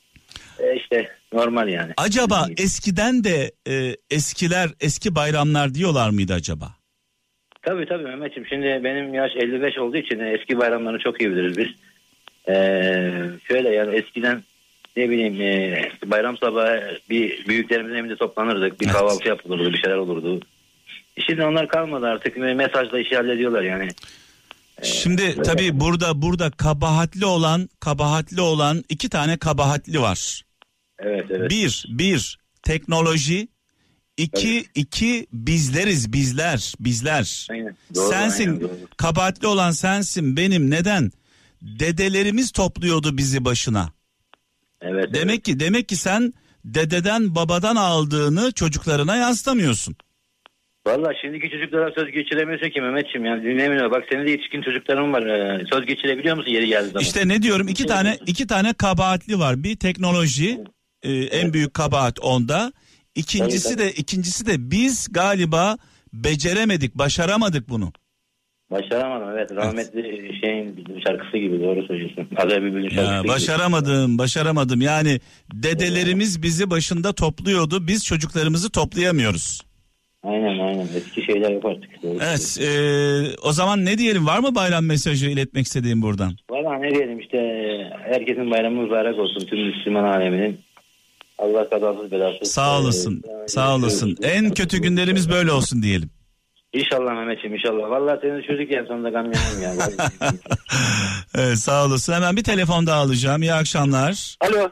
e, 0.62 0.76
işte 0.76 1.08
normal 1.32 1.68
yani. 1.68 1.92
Acaba 1.96 2.46
eskiden 2.58 3.24
de 3.24 3.52
e, 3.68 3.96
eskiler 4.10 4.70
eski 4.80 5.14
bayramlar 5.14 5.74
diyorlar 5.74 6.10
mıydı 6.10 6.34
acaba? 6.34 6.74
Tabii 7.62 7.86
tabii 7.86 8.02
Mehmetciğim 8.02 8.48
şimdi 8.48 8.80
benim 8.84 9.14
yaş 9.14 9.30
55 9.36 9.78
olduğu 9.78 9.96
için 9.96 10.18
eski 10.18 10.58
bayramlarını 10.58 10.98
çok 10.98 11.20
iyi 11.20 11.30
biliriz 11.30 11.58
biz. 11.58 11.68
Ee, 12.48 13.12
şöyle 13.48 13.68
yani 13.68 13.96
eskiden 13.96 14.42
ne 14.96 15.10
bileyim 15.10 15.40
e, 15.40 15.90
bayram 16.06 16.36
sabahı 16.36 16.98
bir 17.10 17.46
büyüklerimizin 17.48 17.96
evinde 17.96 18.16
toplanırdık 18.16 18.80
bir 18.80 18.86
Evet. 18.86 18.96
kahvaltı 18.96 19.28
yapılırdı 19.28 19.72
bir 19.72 19.78
şeyler 19.78 19.96
olurdu. 19.96 20.40
Şimdi 21.26 21.44
onlar 21.44 21.68
kalmadı 21.68 22.06
artık 22.06 22.36
mesajla 22.36 22.98
işi 22.98 23.16
hallediyorlar 23.16 23.62
yani. 23.62 23.88
Şimdi 24.82 25.42
tabii 25.42 25.80
burada 25.80 26.22
burada 26.22 26.50
kabahatli 26.50 27.26
olan 27.26 27.68
kabahatli 27.80 28.40
olan 28.40 28.84
iki 28.88 29.08
tane 29.08 29.36
kabahatli 29.36 30.00
var. 30.00 30.42
Evet 31.02 31.26
evet. 31.30 31.50
Bir 31.50 31.86
bir 31.88 32.38
teknoloji 32.62 33.48
iki 34.16 34.64
iki 34.74 35.26
bizleriz 35.32 36.12
bizler 36.12 36.74
bizler. 36.80 37.46
Aynen. 37.50 37.76
Doğru, 37.94 38.10
sensin 38.10 38.48
aynen, 38.48 38.60
doğru. 38.60 38.70
kabahatli 38.96 39.46
olan 39.46 39.70
sensin 39.70 40.36
benim 40.36 40.70
neden? 40.70 41.10
Dedelerimiz 41.62 42.50
topluyordu 42.52 43.16
bizi 43.16 43.44
başına. 43.44 43.92
Evet, 44.82 45.04
evet. 45.04 45.14
Demek 45.14 45.44
ki 45.44 45.60
demek 45.60 45.88
ki 45.88 45.96
sen 45.96 46.32
dededen 46.64 47.34
babadan 47.34 47.76
aldığını 47.76 48.52
çocuklarına 48.52 49.16
yansıtamıyorsun. 49.16 49.96
Valla 50.86 51.12
şimdiki 51.22 51.50
çocuklara 51.50 51.92
söz 51.98 52.12
geçiremiyorsun 52.12 52.70
ki 52.70 52.80
Mehmetciğim 52.80 53.24
yani 53.24 53.42
dinlemiyor. 53.42 53.90
Bak 53.90 54.04
senin 54.12 54.26
de 54.26 54.30
yetişkin 54.30 54.62
çocukların 54.62 55.12
var. 55.12 55.26
Ee, 55.26 55.64
söz 55.72 55.86
geçirebiliyor 55.86 56.36
musun 56.36 56.50
yeri 56.50 56.66
geldiği 56.66 56.88
zaman? 56.88 57.02
İşte 57.02 57.28
ne 57.28 57.42
diyorum 57.42 57.68
iki 57.68 57.86
tane 57.86 58.18
iki 58.26 58.46
tane 58.46 58.72
kabahatli 58.72 59.38
var. 59.38 59.62
Bir 59.64 59.76
teknoloji 59.76 60.60
e, 61.02 61.12
en 61.12 61.52
büyük 61.52 61.74
kabahat 61.74 62.18
onda. 62.20 62.72
İkincisi 63.14 63.78
de 63.78 63.92
ikincisi 63.92 64.46
de 64.46 64.70
biz 64.70 65.08
galiba 65.10 65.76
beceremedik, 66.12 66.94
başaramadık 66.94 67.68
bunu. 67.68 67.92
Başaramadım 68.70 69.28
evet. 69.38 69.50
Rahmetli 69.56 70.30
şeyin 70.40 70.84
şarkısı 71.06 71.36
gibi 71.38 71.60
doğru 71.62 71.86
söylüyorsun. 71.86 72.28
Azar 72.36 72.62
Bülbül'ün 72.62 72.88
şarkısı 72.88 73.12
Ya 73.12 73.20
gibi. 73.20 73.28
başaramadım, 73.28 74.18
başaramadım. 74.18 74.80
Yani 74.80 75.20
dedelerimiz 75.52 76.42
bizi 76.42 76.70
başında 76.70 77.12
topluyordu. 77.12 77.86
Biz 77.86 78.04
çocuklarımızı 78.04 78.70
toplayamıyoruz. 78.70 79.60
Aynen 80.22 80.58
aynen. 80.58 80.86
Eski 80.96 81.22
şeyler 81.22 81.50
yok 81.50 81.64
artık. 81.64 82.02
Doğru 82.02 82.18
Evet, 82.22 82.42
söylüyorsun. 82.42 83.34
e, 83.34 83.48
o 83.48 83.52
zaman 83.52 83.84
ne 83.84 83.98
diyelim? 83.98 84.26
Var 84.26 84.38
mı 84.38 84.54
bayram 84.54 84.84
mesajı 84.84 85.30
iletmek 85.30 85.66
istediğim 85.66 86.02
buradan? 86.02 86.36
Valla 86.50 86.78
ne 86.78 86.90
diyelim 86.90 87.18
işte 87.20 87.38
herkesin 88.04 88.50
bayramı 88.50 88.82
mübarek 88.82 89.18
olsun. 89.18 89.40
Tüm 89.46 89.66
Müslüman 89.66 90.04
aleminin. 90.04 90.60
Allah 91.40 91.70
kazasız 91.70 92.10
belasız. 92.12 92.50
Sağ 92.52 92.80
olasın, 92.80 93.22
Ee, 93.44 93.48
sağ 93.48 93.74
olasın. 93.74 94.16
En 94.22 94.50
kötü 94.50 94.78
günlerimiz 94.78 95.30
böyle 95.30 95.52
olsun 95.52 95.82
diyelim. 95.82 96.10
İnşallah 96.72 97.14
Mehmetciğim 97.14 97.54
inşallah. 97.56 97.90
Valla 97.90 98.18
seni 98.22 98.42
düşürdük 98.42 98.72
en 98.72 98.84
sonunda 98.84 99.10
gam 99.10 99.24
yemem 99.24 99.62
ya. 99.62 99.70
Vallahi. 99.76 100.36
Evet, 101.38 101.58
sağ 101.58 101.86
olasın. 101.86 102.12
Hemen 102.12 102.36
bir 102.36 102.44
telefon 102.44 102.86
daha 102.86 103.00
alacağım. 103.00 103.42
İyi 103.42 103.52
akşamlar. 103.54 104.36
Alo. 104.40 104.68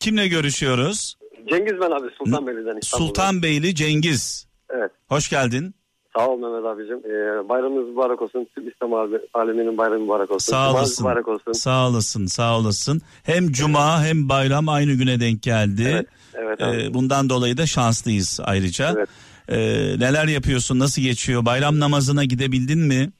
Kimle 0.00 0.28
görüşüyoruz? 0.28 1.14
Cengiz 1.50 1.74
ben 1.80 1.90
abi 1.90 2.08
Sultanbeyli'den 2.18 2.78
İstanbul'dan. 2.82 3.06
Sultanbeyli 3.06 3.74
Cengiz. 3.74 4.46
Evet. 4.70 4.90
Hoş 5.08 5.28
geldin. 5.30 5.74
Sağ 6.16 6.28
ol 6.28 6.38
Mehmet 6.38 6.64
abicim. 6.66 6.98
Ee, 6.98 7.48
bayramınız 7.48 7.88
mübarek 7.88 8.22
olsun. 8.22 8.46
Tüm 8.54 8.68
İslam 8.68 8.92
aleminin 9.34 9.78
bayramı 9.78 10.04
mübarek 10.04 10.30
olsun. 10.30 10.52
Sağ 10.52 10.70
olasın. 10.72 11.06
mübarek 11.06 11.28
olsun. 11.28 11.52
Sağ 11.52 11.88
olasın, 11.88 12.26
sağ 12.26 12.58
olasın. 12.58 13.00
Hem 13.22 13.48
cuma 13.52 14.04
hem 14.04 14.28
bayram 14.28 14.68
aynı 14.68 14.92
güne 14.92 15.20
denk 15.20 15.42
geldi. 15.42 15.82
Evet, 15.94 16.06
evet 16.34 16.62
abi. 16.62 16.82
Ee, 16.82 16.94
bundan 16.94 17.30
dolayı 17.30 17.56
da 17.56 17.66
şanslıyız 17.66 18.40
ayrıca. 18.44 18.94
Evet. 18.96 19.08
Ee, 19.48 19.58
neler 19.98 20.28
yapıyorsun? 20.28 20.78
Nasıl 20.78 21.02
geçiyor? 21.02 21.44
Bayram 21.46 21.80
namazına 21.80 22.24
gidebildin 22.24 22.78
mi? 22.78 23.10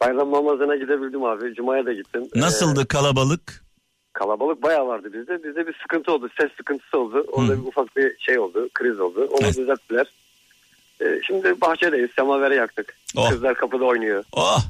Bayram 0.00 0.32
namazına 0.32 0.76
gidebildim 0.76 1.24
abi. 1.24 1.54
Cuma'ya 1.54 1.86
da 1.86 1.92
gittim. 1.92 2.22
Nasıldı 2.34 2.80
Ee, 2.82 2.86
kalabalık? 2.86 3.62
kalabalık 4.12 4.62
bayağı 4.62 4.86
vardı 4.86 5.08
bizde. 5.12 5.44
Bizde 5.44 5.66
bir 5.66 5.76
sıkıntı 5.82 6.12
oldu. 6.12 6.28
Ses 6.40 6.50
sıkıntısı 6.56 6.98
oldu. 6.98 7.26
Orada 7.32 7.52
bir 7.62 7.66
ufak 7.66 7.96
bir 7.96 8.16
şey 8.18 8.38
oldu. 8.38 8.68
Kriz 8.74 9.00
oldu. 9.00 9.28
Onu 9.32 9.40
Evet. 9.44 9.58
düzelttiler. 9.58 10.06
Ee, 11.02 11.20
şimdi 11.26 11.60
bahçedeyiz. 11.60 12.10
Semaveri 12.16 12.56
yaktık. 12.56 12.94
Oh. 13.16 13.30
Kızlar 13.30 13.54
kapıda 13.54 13.84
oynuyor. 13.84 14.24
Oh, 14.32 14.60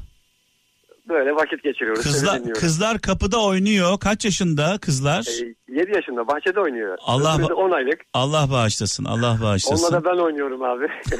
Böyle 1.09 1.35
vakit 1.35 1.63
geçiriyoruz. 1.63 2.03
kızlar 2.03 2.41
kızlar 2.53 2.99
kapıda 2.99 3.43
oynuyor. 3.43 3.99
Kaç 3.99 4.25
yaşında 4.25 4.77
kızlar? 4.81 5.25
Ee, 5.41 5.79
7 5.79 5.91
yaşında 5.95 6.27
bahçede 6.27 6.59
oynuyor. 6.59 6.97
Allah- 7.01 7.49
de 7.49 7.53
10 7.53 7.71
aylık. 7.71 7.99
Allah 8.13 8.51
bağışlasın. 8.51 9.05
Allah 9.05 9.37
bağışlasın. 9.43 9.85
Onunla 9.85 10.03
da 10.03 10.05
ben 10.05 10.17
oynuyorum 10.23 10.63
abi. 10.63 10.87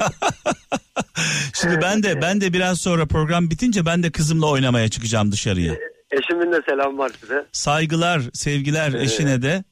Şimdi 1.54 1.80
ben 1.82 2.02
de 2.02 2.22
ben 2.22 2.40
de 2.40 2.52
biraz 2.52 2.80
sonra 2.80 3.06
program 3.06 3.50
bitince 3.50 3.86
ben 3.86 4.02
de 4.02 4.10
kızımla 4.12 4.50
oynamaya 4.50 4.88
çıkacağım 4.88 5.32
dışarıya. 5.32 5.74
Eşimin 6.10 6.52
de 6.52 6.60
selam 6.68 6.98
var 6.98 7.10
size. 7.20 7.46
Saygılar, 7.52 8.22
sevgiler 8.32 8.92
Ee, 8.92 9.02
eşine 9.02 9.42
de. 9.42 9.64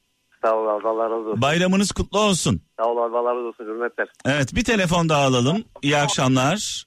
Sağ 0.43 0.55
ol 0.55 0.67
abi 0.67 0.87
Allah 0.87 1.03
razı 1.03 1.15
olsun. 1.29 1.41
Bayramınız 1.41 1.91
kutlu 1.91 2.19
olsun. 2.19 2.61
Sağ 2.79 2.85
ol 2.85 2.97
abi 2.97 3.17
Allah 3.17 3.35
razı 3.35 3.47
olsun. 3.47 3.65
Hürmetler. 3.65 4.07
Evet 4.25 4.55
bir 4.55 4.63
telefon 4.63 5.09
daha 5.09 5.23
alalım. 5.25 5.63
İyi 5.81 5.97
akşamlar. 5.97 6.85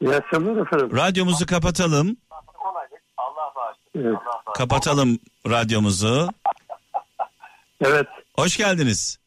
İyi 0.00 0.14
akşamlar 0.14 0.62
efendim. 0.66 0.96
Radyomuzu 0.96 1.46
kapatalım. 1.46 2.16
Evet. 3.94 4.16
Kapatalım 4.54 5.18
radyomuzu. 5.46 6.28
evet. 7.80 8.06
Hoş 8.36 8.56
geldiniz. 8.56 9.18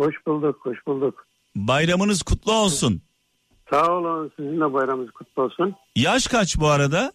Hoş 0.00 0.14
bulduk. 0.26 0.56
Hoş 0.62 0.86
bulduk. 0.86 1.26
Bayramınız 1.56 2.22
kutlu 2.22 2.52
olsun. 2.52 3.02
Sağ 3.70 3.92
olun. 3.92 4.32
Sizin 4.36 4.60
de 4.60 4.72
bayramınız 4.72 5.10
kutlu 5.10 5.42
olsun. 5.42 5.74
Yaş 5.96 6.26
kaç 6.26 6.58
bu 6.58 6.68
arada? 6.68 7.12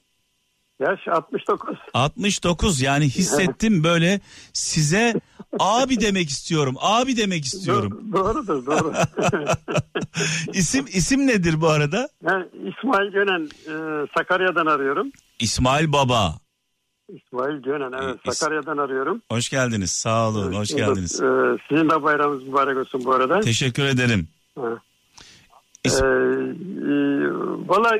Yaş 0.80 1.08
69. 1.08 1.78
69 1.93 2.82
yani 2.82 3.06
hissettim 3.06 3.84
böyle 3.84 4.19
size 4.54 5.13
abi 5.59 5.99
demek 6.01 6.29
istiyorum. 6.29 6.75
Abi 6.79 7.17
demek 7.17 7.45
istiyorum. 7.45 8.01
Do- 8.11 8.13
doğrudur 8.13 8.65
doğru. 8.65 8.93
İsim 10.53 10.85
isim 10.87 11.27
nedir 11.27 11.61
bu 11.61 11.69
arada? 11.69 12.09
ben 12.23 12.49
İsmail 12.53 13.11
Gönen 13.11 13.41
e, 13.67 14.07
Sakarya'dan 14.17 14.65
arıyorum. 14.65 15.11
İsmail 15.39 15.91
Baba. 15.91 16.35
İsmail 17.09 17.61
Gönen 17.61 17.91
evet 18.03 18.19
İs- 18.25 18.33
Sakarya'dan 18.33 18.77
arıyorum. 18.77 19.21
Hoş 19.31 19.49
geldiniz. 19.49 19.91
Sağ 19.91 20.29
olun. 20.29 20.53
Hoş 20.53 20.69
geldiniz. 20.75 21.21
E, 21.21 21.27
sizin 21.69 21.89
de 21.89 22.03
bayramınız 22.03 22.43
mübarek 22.43 22.77
olsun 22.77 23.01
bu 23.05 23.13
arada. 23.13 23.39
Teşekkür 23.39 23.83
ederim. 23.85 24.27
Ha. 24.59 24.69
İs- 25.87 26.03
Ee, 26.03 26.05
e, 26.05 26.95
Valla 27.67 27.99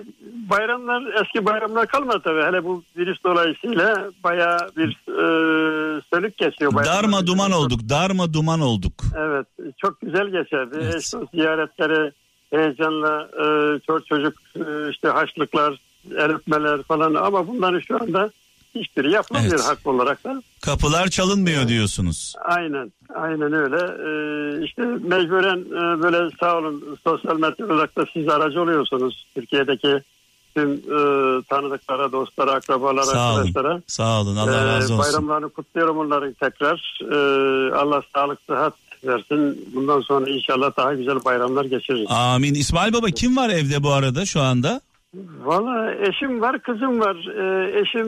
bayramlar 0.49 1.21
eski 1.21 1.45
bayramlar 1.45 1.88
kalmadı 1.88 2.21
tabii. 2.23 2.41
Hele 2.43 2.63
bu 2.63 2.84
virüs 2.97 3.17
dolayısıyla 3.23 4.12
bayağı 4.23 4.60
bir 4.77 4.89
e, 5.08 6.01
sönük 6.13 6.38
geçiyor. 6.38 6.73
bayramlar. 6.73 7.03
Darma 7.03 7.27
duman 7.27 7.51
olduk. 7.51 7.79
Darma 7.89 8.34
duman 8.34 8.60
olduk. 8.60 8.93
Evet 9.17 9.47
çok 9.77 10.01
güzel 10.01 10.27
geçerdi. 10.27 10.77
Evet. 10.81 10.93
Dost 11.13 11.31
ziyaretleri 11.34 12.12
heyecanla 12.53 13.29
e, 13.34 13.45
çocuk 13.79 14.08
çocuk 14.08 14.34
e, 14.55 14.91
işte 14.91 15.08
haçlıklar, 15.08 15.79
el 16.17 16.84
falan 16.88 17.13
ama 17.13 17.47
bunların 17.47 17.79
şu 17.79 17.95
anda 18.03 18.29
hiçbiri 18.75 19.12
yapılmıyor 19.12 19.49
Evet. 19.49 19.65
haklı 19.65 19.91
olarak 19.91 20.23
da. 20.23 20.41
Kapılar 20.65 21.08
çalınmıyor 21.08 21.67
diyorsunuz. 21.67 22.34
Aynen, 22.45 22.91
aynen 23.15 23.53
öyle. 23.53 23.77
Ee, 23.77 24.65
işte 24.65 24.81
mecburen 24.81 25.60
e, 25.60 26.01
böyle 26.03 26.36
sağ 26.39 26.58
olun 26.58 26.97
sosyal 27.03 27.39
medya 27.39 27.65
olarak 27.65 27.97
da 27.97 28.05
siz 28.13 28.29
aracı 28.29 28.62
oluyorsunuz. 28.62 29.27
Türkiye'deki 29.36 30.01
tüm 30.55 30.71
e, 30.73 31.41
tanıdıklara, 31.43 32.11
dostlara, 32.11 32.51
akrabalara, 32.51 33.05
Sağ 33.05 33.29
olun. 33.31 33.37
arkadaşlara. 33.39 33.81
Sağ 33.87 34.21
olun. 34.21 34.35
Allah 34.35 34.51
Ee, 34.61 34.65
razı 34.65 34.93
olsun. 34.95 35.05
Bayramlarını 35.13 35.49
kutluyorum 35.49 35.97
onların 35.97 36.33
tekrar. 36.33 36.99
Ee, 37.01 37.75
Allah 37.75 38.01
sağlık, 38.15 38.39
sıhhat 38.49 38.73
versin. 39.03 39.69
Bundan 39.75 40.01
sonra 40.01 40.29
inşallah 40.29 40.77
daha 40.77 40.93
güzel 40.93 41.25
bayramlar 41.25 41.65
geçiririz. 41.65 42.07
Amin. 42.09 42.53
İsmail 42.53 42.93
Baba 42.93 43.07
kim 43.07 43.37
var 43.37 43.49
evde 43.49 43.83
bu 43.83 43.91
arada 43.91 44.25
şu 44.25 44.41
anda? 44.41 44.81
Valla 45.43 45.95
eşim 45.95 46.41
var, 46.41 46.60
kızım 46.60 46.99
var. 46.99 47.15
Ee, 47.15 47.80
eşim 47.80 48.08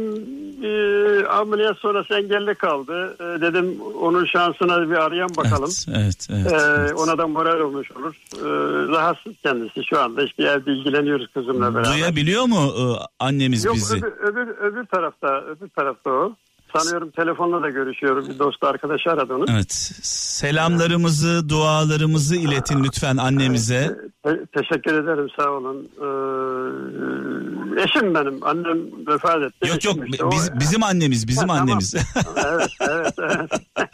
e, 0.64 1.26
ameliyat 1.28 1.78
sonrası 1.78 2.14
engelli 2.14 2.56
kaldı. 2.56 3.16
Ee, 3.20 3.42
dedim 3.42 3.82
onun 4.02 4.26
şansına 4.26 4.90
bir 4.90 4.96
arayan 4.96 5.30
bakalım. 5.38 5.70
Evet, 5.90 5.98
evet, 6.00 6.28
evet, 6.32 6.52
Ee, 6.52 6.56
evet. 6.80 6.94
ona 6.98 7.18
da 7.18 7.28
moral 7.28 7.60
olmuş 7.60 7.92
olur. 7.92 8.14
Ee, 8.36 8.48
rahatsız 8.94 9.34
kendisi 9.44 9.86
şu 9.90 10.00
anda. 10.00 10.24
İşte 10.24 10.44
evde 10.44 10.72
ilgileniyoruz 10.72 11.28
kızımla 11.34 11.76
beraber. 11.76 11.94
Duyabiliyor 11.94 12.46
mu 12.46 12.58
e, 12.58 12.84
annemiz 13.20 13.66
Yok 13.66 13.76
bizi? 13.76 13.96
öbür, 13.98 14.12
öbür, 14.20 14.48
öbür 14.58 14.86
tarafta 14.86 15.42
öbür 15.42 15.70
tarafta 15.70 16.10
o. 16.12 16.34
Sanıyorum 16.76 17.12
telefonla 17.12 17.62
da 17.64 17.70
görüşüyorum. 17.70 18.28
Bir 18.30 18.40
dost 18.40 18.64
arkadaşı 18.64 19.10
aradı 19.12 19.34
onu. 19.36 19.46
Evet. 19.52 19.72
Selamlarımızı, 20.04 21.50
dualarımızı 21.50 22.36
iletin 22.36 22.84
lütfen 22.84 23.18
annemize. 23.18 23.98
Te- 24.24 24.46
teşekkür 24.58 24.94
ederim 25.04 25.28
sağ 25.40 25.50
olun. 25.50 25.90
Ee, 25.98 27.82
eşim 27.84 28.16
benim. 28.16 28.44
Annem 28.44 28.78
vefat 29.08 29.42
etti. 29.44 29.70
Yok 29.70 29.86
yok 29.86 30.10
işte. 30.10 30.24
O- 30.26 30.32
biz, 30.32 30.52
bizim 30.60 30.84
annemiz, 30.84 31.28
bizim 31.28 31.50
Ha, 31.50 31.56
tamam. 31.56 31.62
annemiz. 31.64 31.96
evet 32.36 32.70
evet 32.82 33.14
evet. 33.20 33.52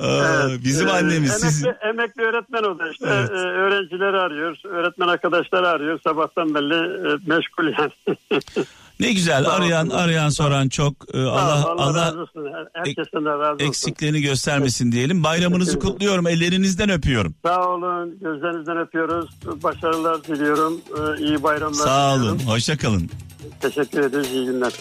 Evet. 0.00 0.60
bizim 0.64 0.88
Ee, 0.88 0.92
annemiz. 0.92 1.32
Siz 1.32 1.64
Emekli, 1.64 1.86
emekli 1.88 2.22
öğretmen 2.22 2.62
o 2.62 2.78
da 2.78 2.90
işte. 2.90 3.06
Evet. 3.10 3.30
Ee, 3.30 3.34
öğrencileri 3.34 4.16
arıyor. 4.16 4.56
Öğretmen 4.64 5.08
arkadaşları 5.08 5.68
arıyor. 5.68 6.00
Sabahtan 6.04 6.54
belli 6.54 6.74
e, 6.74 7.16
meşgul 7.26 7.64
yani. 7.78 7.92
ne 9.00 9.12
güzel 9.12 9.44
Sağ 9.44 9.52
arayan 9.52 9.86
olsun. 9.86 9.98
arayan 9.98 10.28
soran 10.28 10.68
çok. 10.68 10.94
Ee, 11.14 11.18
Allah 11.18 11.54
Allah, 11.54 11.82
Allah, 11.82 12.06
razı 12.06 12.20
olsun. 12.20 12.44
Her- 12.74 12.80
Herkesten 12.84 13.24
de 13.24 13.28
razı 13.30 13.54
olsun. 13.54 13.66
eksiklerini 13.66 14.20
göstermesin 14.22 14.92
diyelim. 14.92 15.24
Bayramınızı 15.24 15.78
kutluyorum. 15.78 16.26
Ellerinizden 16.26 16.90
öpüyorum. 16.90 17.34
Sağ 17.46 17.68
olun. 17.68 18.18
Gözlerinizden 18.20 18.76
öpüyoruz. 18.76 19.30
Başarılar 19.62 20.24
diliyorum. 20.24 20.80
Ee, 21.18 21.24
iyi 21.24 21.42
bayramlar 21.42 21.84
Sağ 21.84 22.16
diliyorum. 22.18 22.38
olun. 22.38 22.46
Hoşça 22.46 22.76
kalın. 22.76 23.10
Teşekkür 23.60 24.00
ederiz. 24.00 24.28
İyi 24.32 24.44
günler. 24.46 24.72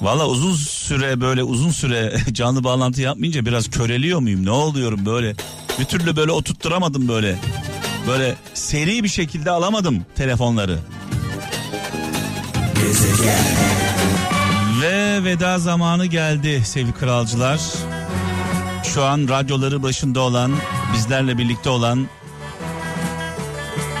Valla 0.00 0.26
uzun 0.28 0.52
süre 0.54 1.20
böyle 1.20 1.42
uzun 1.42 1.70
süre 1.70 2.12
canlı 2.32 2.64
bağlantı 2.64 3.02
yapmayınca 3.02 3.46
biraz 3.46 3.70
köreliyor 3.70 4.20
muyum? 4.20 4.44
Ne 4.46 4.50
oluyorum 4.50 5.06
böyle? 5.06 5.34
Bir 5.80 5.84
türlü 5.84 6.16
böyle 6.16 6.32
oturtturamadım 6.32 7.08
böyle. 7.08 7.38
Böyle 8.08 8.34
seri 8.54 9.04
bir 9.04 9.08
şekilde 9.08 9.50
alamadım 9.50 10.04
telefonları. 10.16 10.78
Ve 14.82 15.24
veda 15.24 15.58
zamanı 15.58 16.06
geldi 16.06 16.62
sevgili 16.64 16.92
kralcılar. 16.92 17.60
Şu 18.84 19.04
an 19.04 19.28
radyoları 19.28 19.82
başında 19.82 20.20
olan, 20.20 20.52
bizlerle 20.94 21.38
birlikte 21.38 21.70
olan 21.70 22.08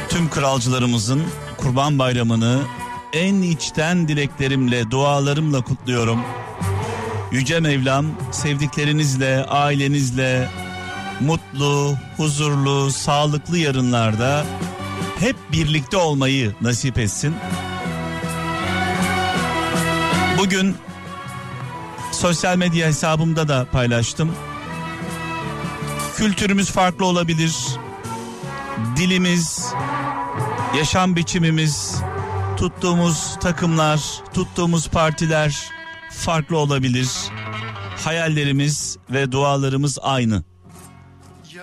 tüm 0.08 0.30
kralcılarımızın 0.30 1.22
Kurban 1.56 1.98
Bayramı'nı 1.98 2.60
en 3.12 3.42
içten 3.42 4.08
dileklerimle, 4.08 4.90
dualarımla 4.90 5.60
kutluyorum. 5.60 6.20
Yüce 7.32 7.60
Mevlam 7.60 8.06
sevdiklerinizle, 8.32 9.44
ailenizle 9.44 10.48
mutlu, 11.20 11.94
huzurlu, 12.16 12.90
sağlıklı 12.92 13.58
yarınlarda 13.58 14.44
hep 15.20 15.36
birlikte 15.52 15.96
olmayı 15.96 16.54
nasip 16.60 16.98
etsin. 16.98 17.34
Bugün 20.40 20.76
sosyal 22.12 22.56
medya 22.56 22.88
hesabımda 22.88 23.48
da 23.48 23.66
paylaştım. 23.72 24.32
Kültürümüz 26.16 26.70
farklı 26.70 27.06
olabilir. 27.06 27.56
Dilimiz, 28.96 29.72
yaşam 30.76 31.16
biçimimiz, 31.16 31.96
tuttuğumuz 32.56 33.36
takımlar, 33.40 34.00
tuttuğumuz 34.34 34.88
partiler 34.88 35.68
farklı 36.10 36.58
olabilir. 36.58 37.08
Hayallerimiz 38.04 38.98
ve 39.10 39.32
dualarımız 39.32 39.98
aynı. 40.02 40.44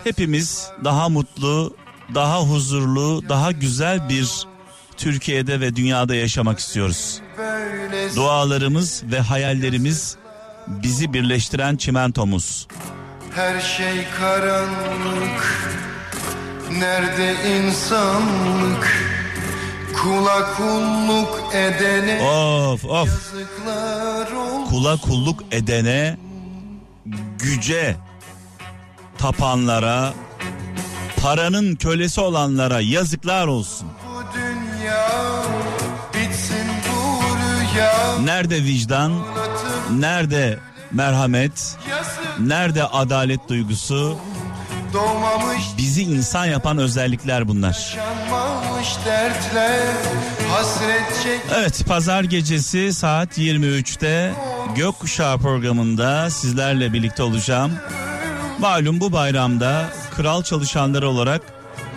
Hepimiz 0.03 0.69
daha 0.83 1.09
mutlu, 1.09 1.75
daha 2.15 2.41
huzurlu, 2.41 3.23
daha 3.29 3.51
güzel 3.51 4.09
bir 4.09 4.47
Türkiye'de 4.97 5.59
ve 5.59 5.75
dünyada 5.75 6.15
yaşamak 6.15 6.59
istiyoruz. 6.59 7.21
Dualarımız 8.15 9.03
ve 9.11 9.19
hayallerimiz 9.19 10.17
bizi 10.67 11.13
birleştiren 11.13 11.75
çimentomuz. 11.75 12.67
Her 13.35 13.61
şey 13.61 14.05
karanlık 14.19 15.67
Nerede 16.71 17.35
insanlık 17.57 19.07
Kula 20.03 20.55
kulluk 20.55 21.43
edene 21.53 22.21
Of 22.21 22.85
of 22.85 23.07
Yazıklar 23.07 24.31
olsun 24.31 24.57
kula 24.69 24.97
kulluk 24.97 25.43
edene, 25.51 26.17
güce 27.39 27.95
tapanlara, 29.17 30.13
paranın 31.21 31.75
kölesi 31.75 32.21
olanlara 32.21 32.81
yazıklar 32.81 33.47
olsun. 33.47 33.87
Nerede 38.23 38.63
vicdan, 38.63 39.11
nerede 39.91 40.59
merhamet, 40.91 41.77
nerede 42.39 42.83
adalet 42.83 43.49
duygusu? 43.49 44.17
Bizi 45.77 46.03
insan 46.03 46.45
yapan 46.45 46.77
özellikler 46.77 47.47
bunlar. 47.47 47.97
Evet 51.55 51.85
pazar 51.87 52.23
gecesi 52.23 52.93
saat 52.93 53.37
23'te 53.37 54.33
Gökkuşağı 54.75 55.37
programında 55.37 56.29
sizlerle 56.29 56.93
birlikte 56.93 57.23
olacağım. 57.23 57.71
Malum 58.59 58.99
bu 58.99 59.11
bayramda 59.11 59.89
kral 60.15 60.43
çalışanları 60.43 61.09
olarak 61.09 61.41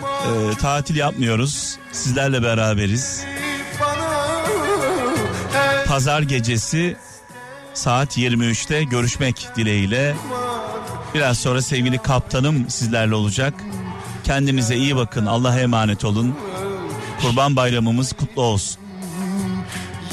e, 0.01 0.57
tatil 0.57 0.95
yapmıyoruz. 0.95 1.77
Sizlerle 1.91 2.43
beraberiz. 2.43 3.23
Pazar 5.91 6.21
gecesi 6.21 6.97
saat 7.73 8.17
23'te 8.17 8.83
görüşmek 8.83 9.47
dileğiyle. 9.55 10.15
Biraz 11.13 11.37
sonra 11.37 11.61
sevgili 11.61 11.97
kaptanım 11.97 12.69
sizlerle 12.69 13.15
olacak. 13.15 13.53
Kendinize 14.23 14.75
iyi 14.75 14.95
bakın. 14.95 15.25
Allah'a 15.25 15.59
emanet 15.59 16.05
olun. 16.05 16.35
Kurban 17.21 17.55
bayramımız 17.55 18.13
kutlu 18.13 18.41
olsun. 18.41 18.81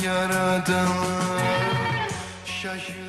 Yaradan 0.05 0.89
şaşıran 2.45 3.08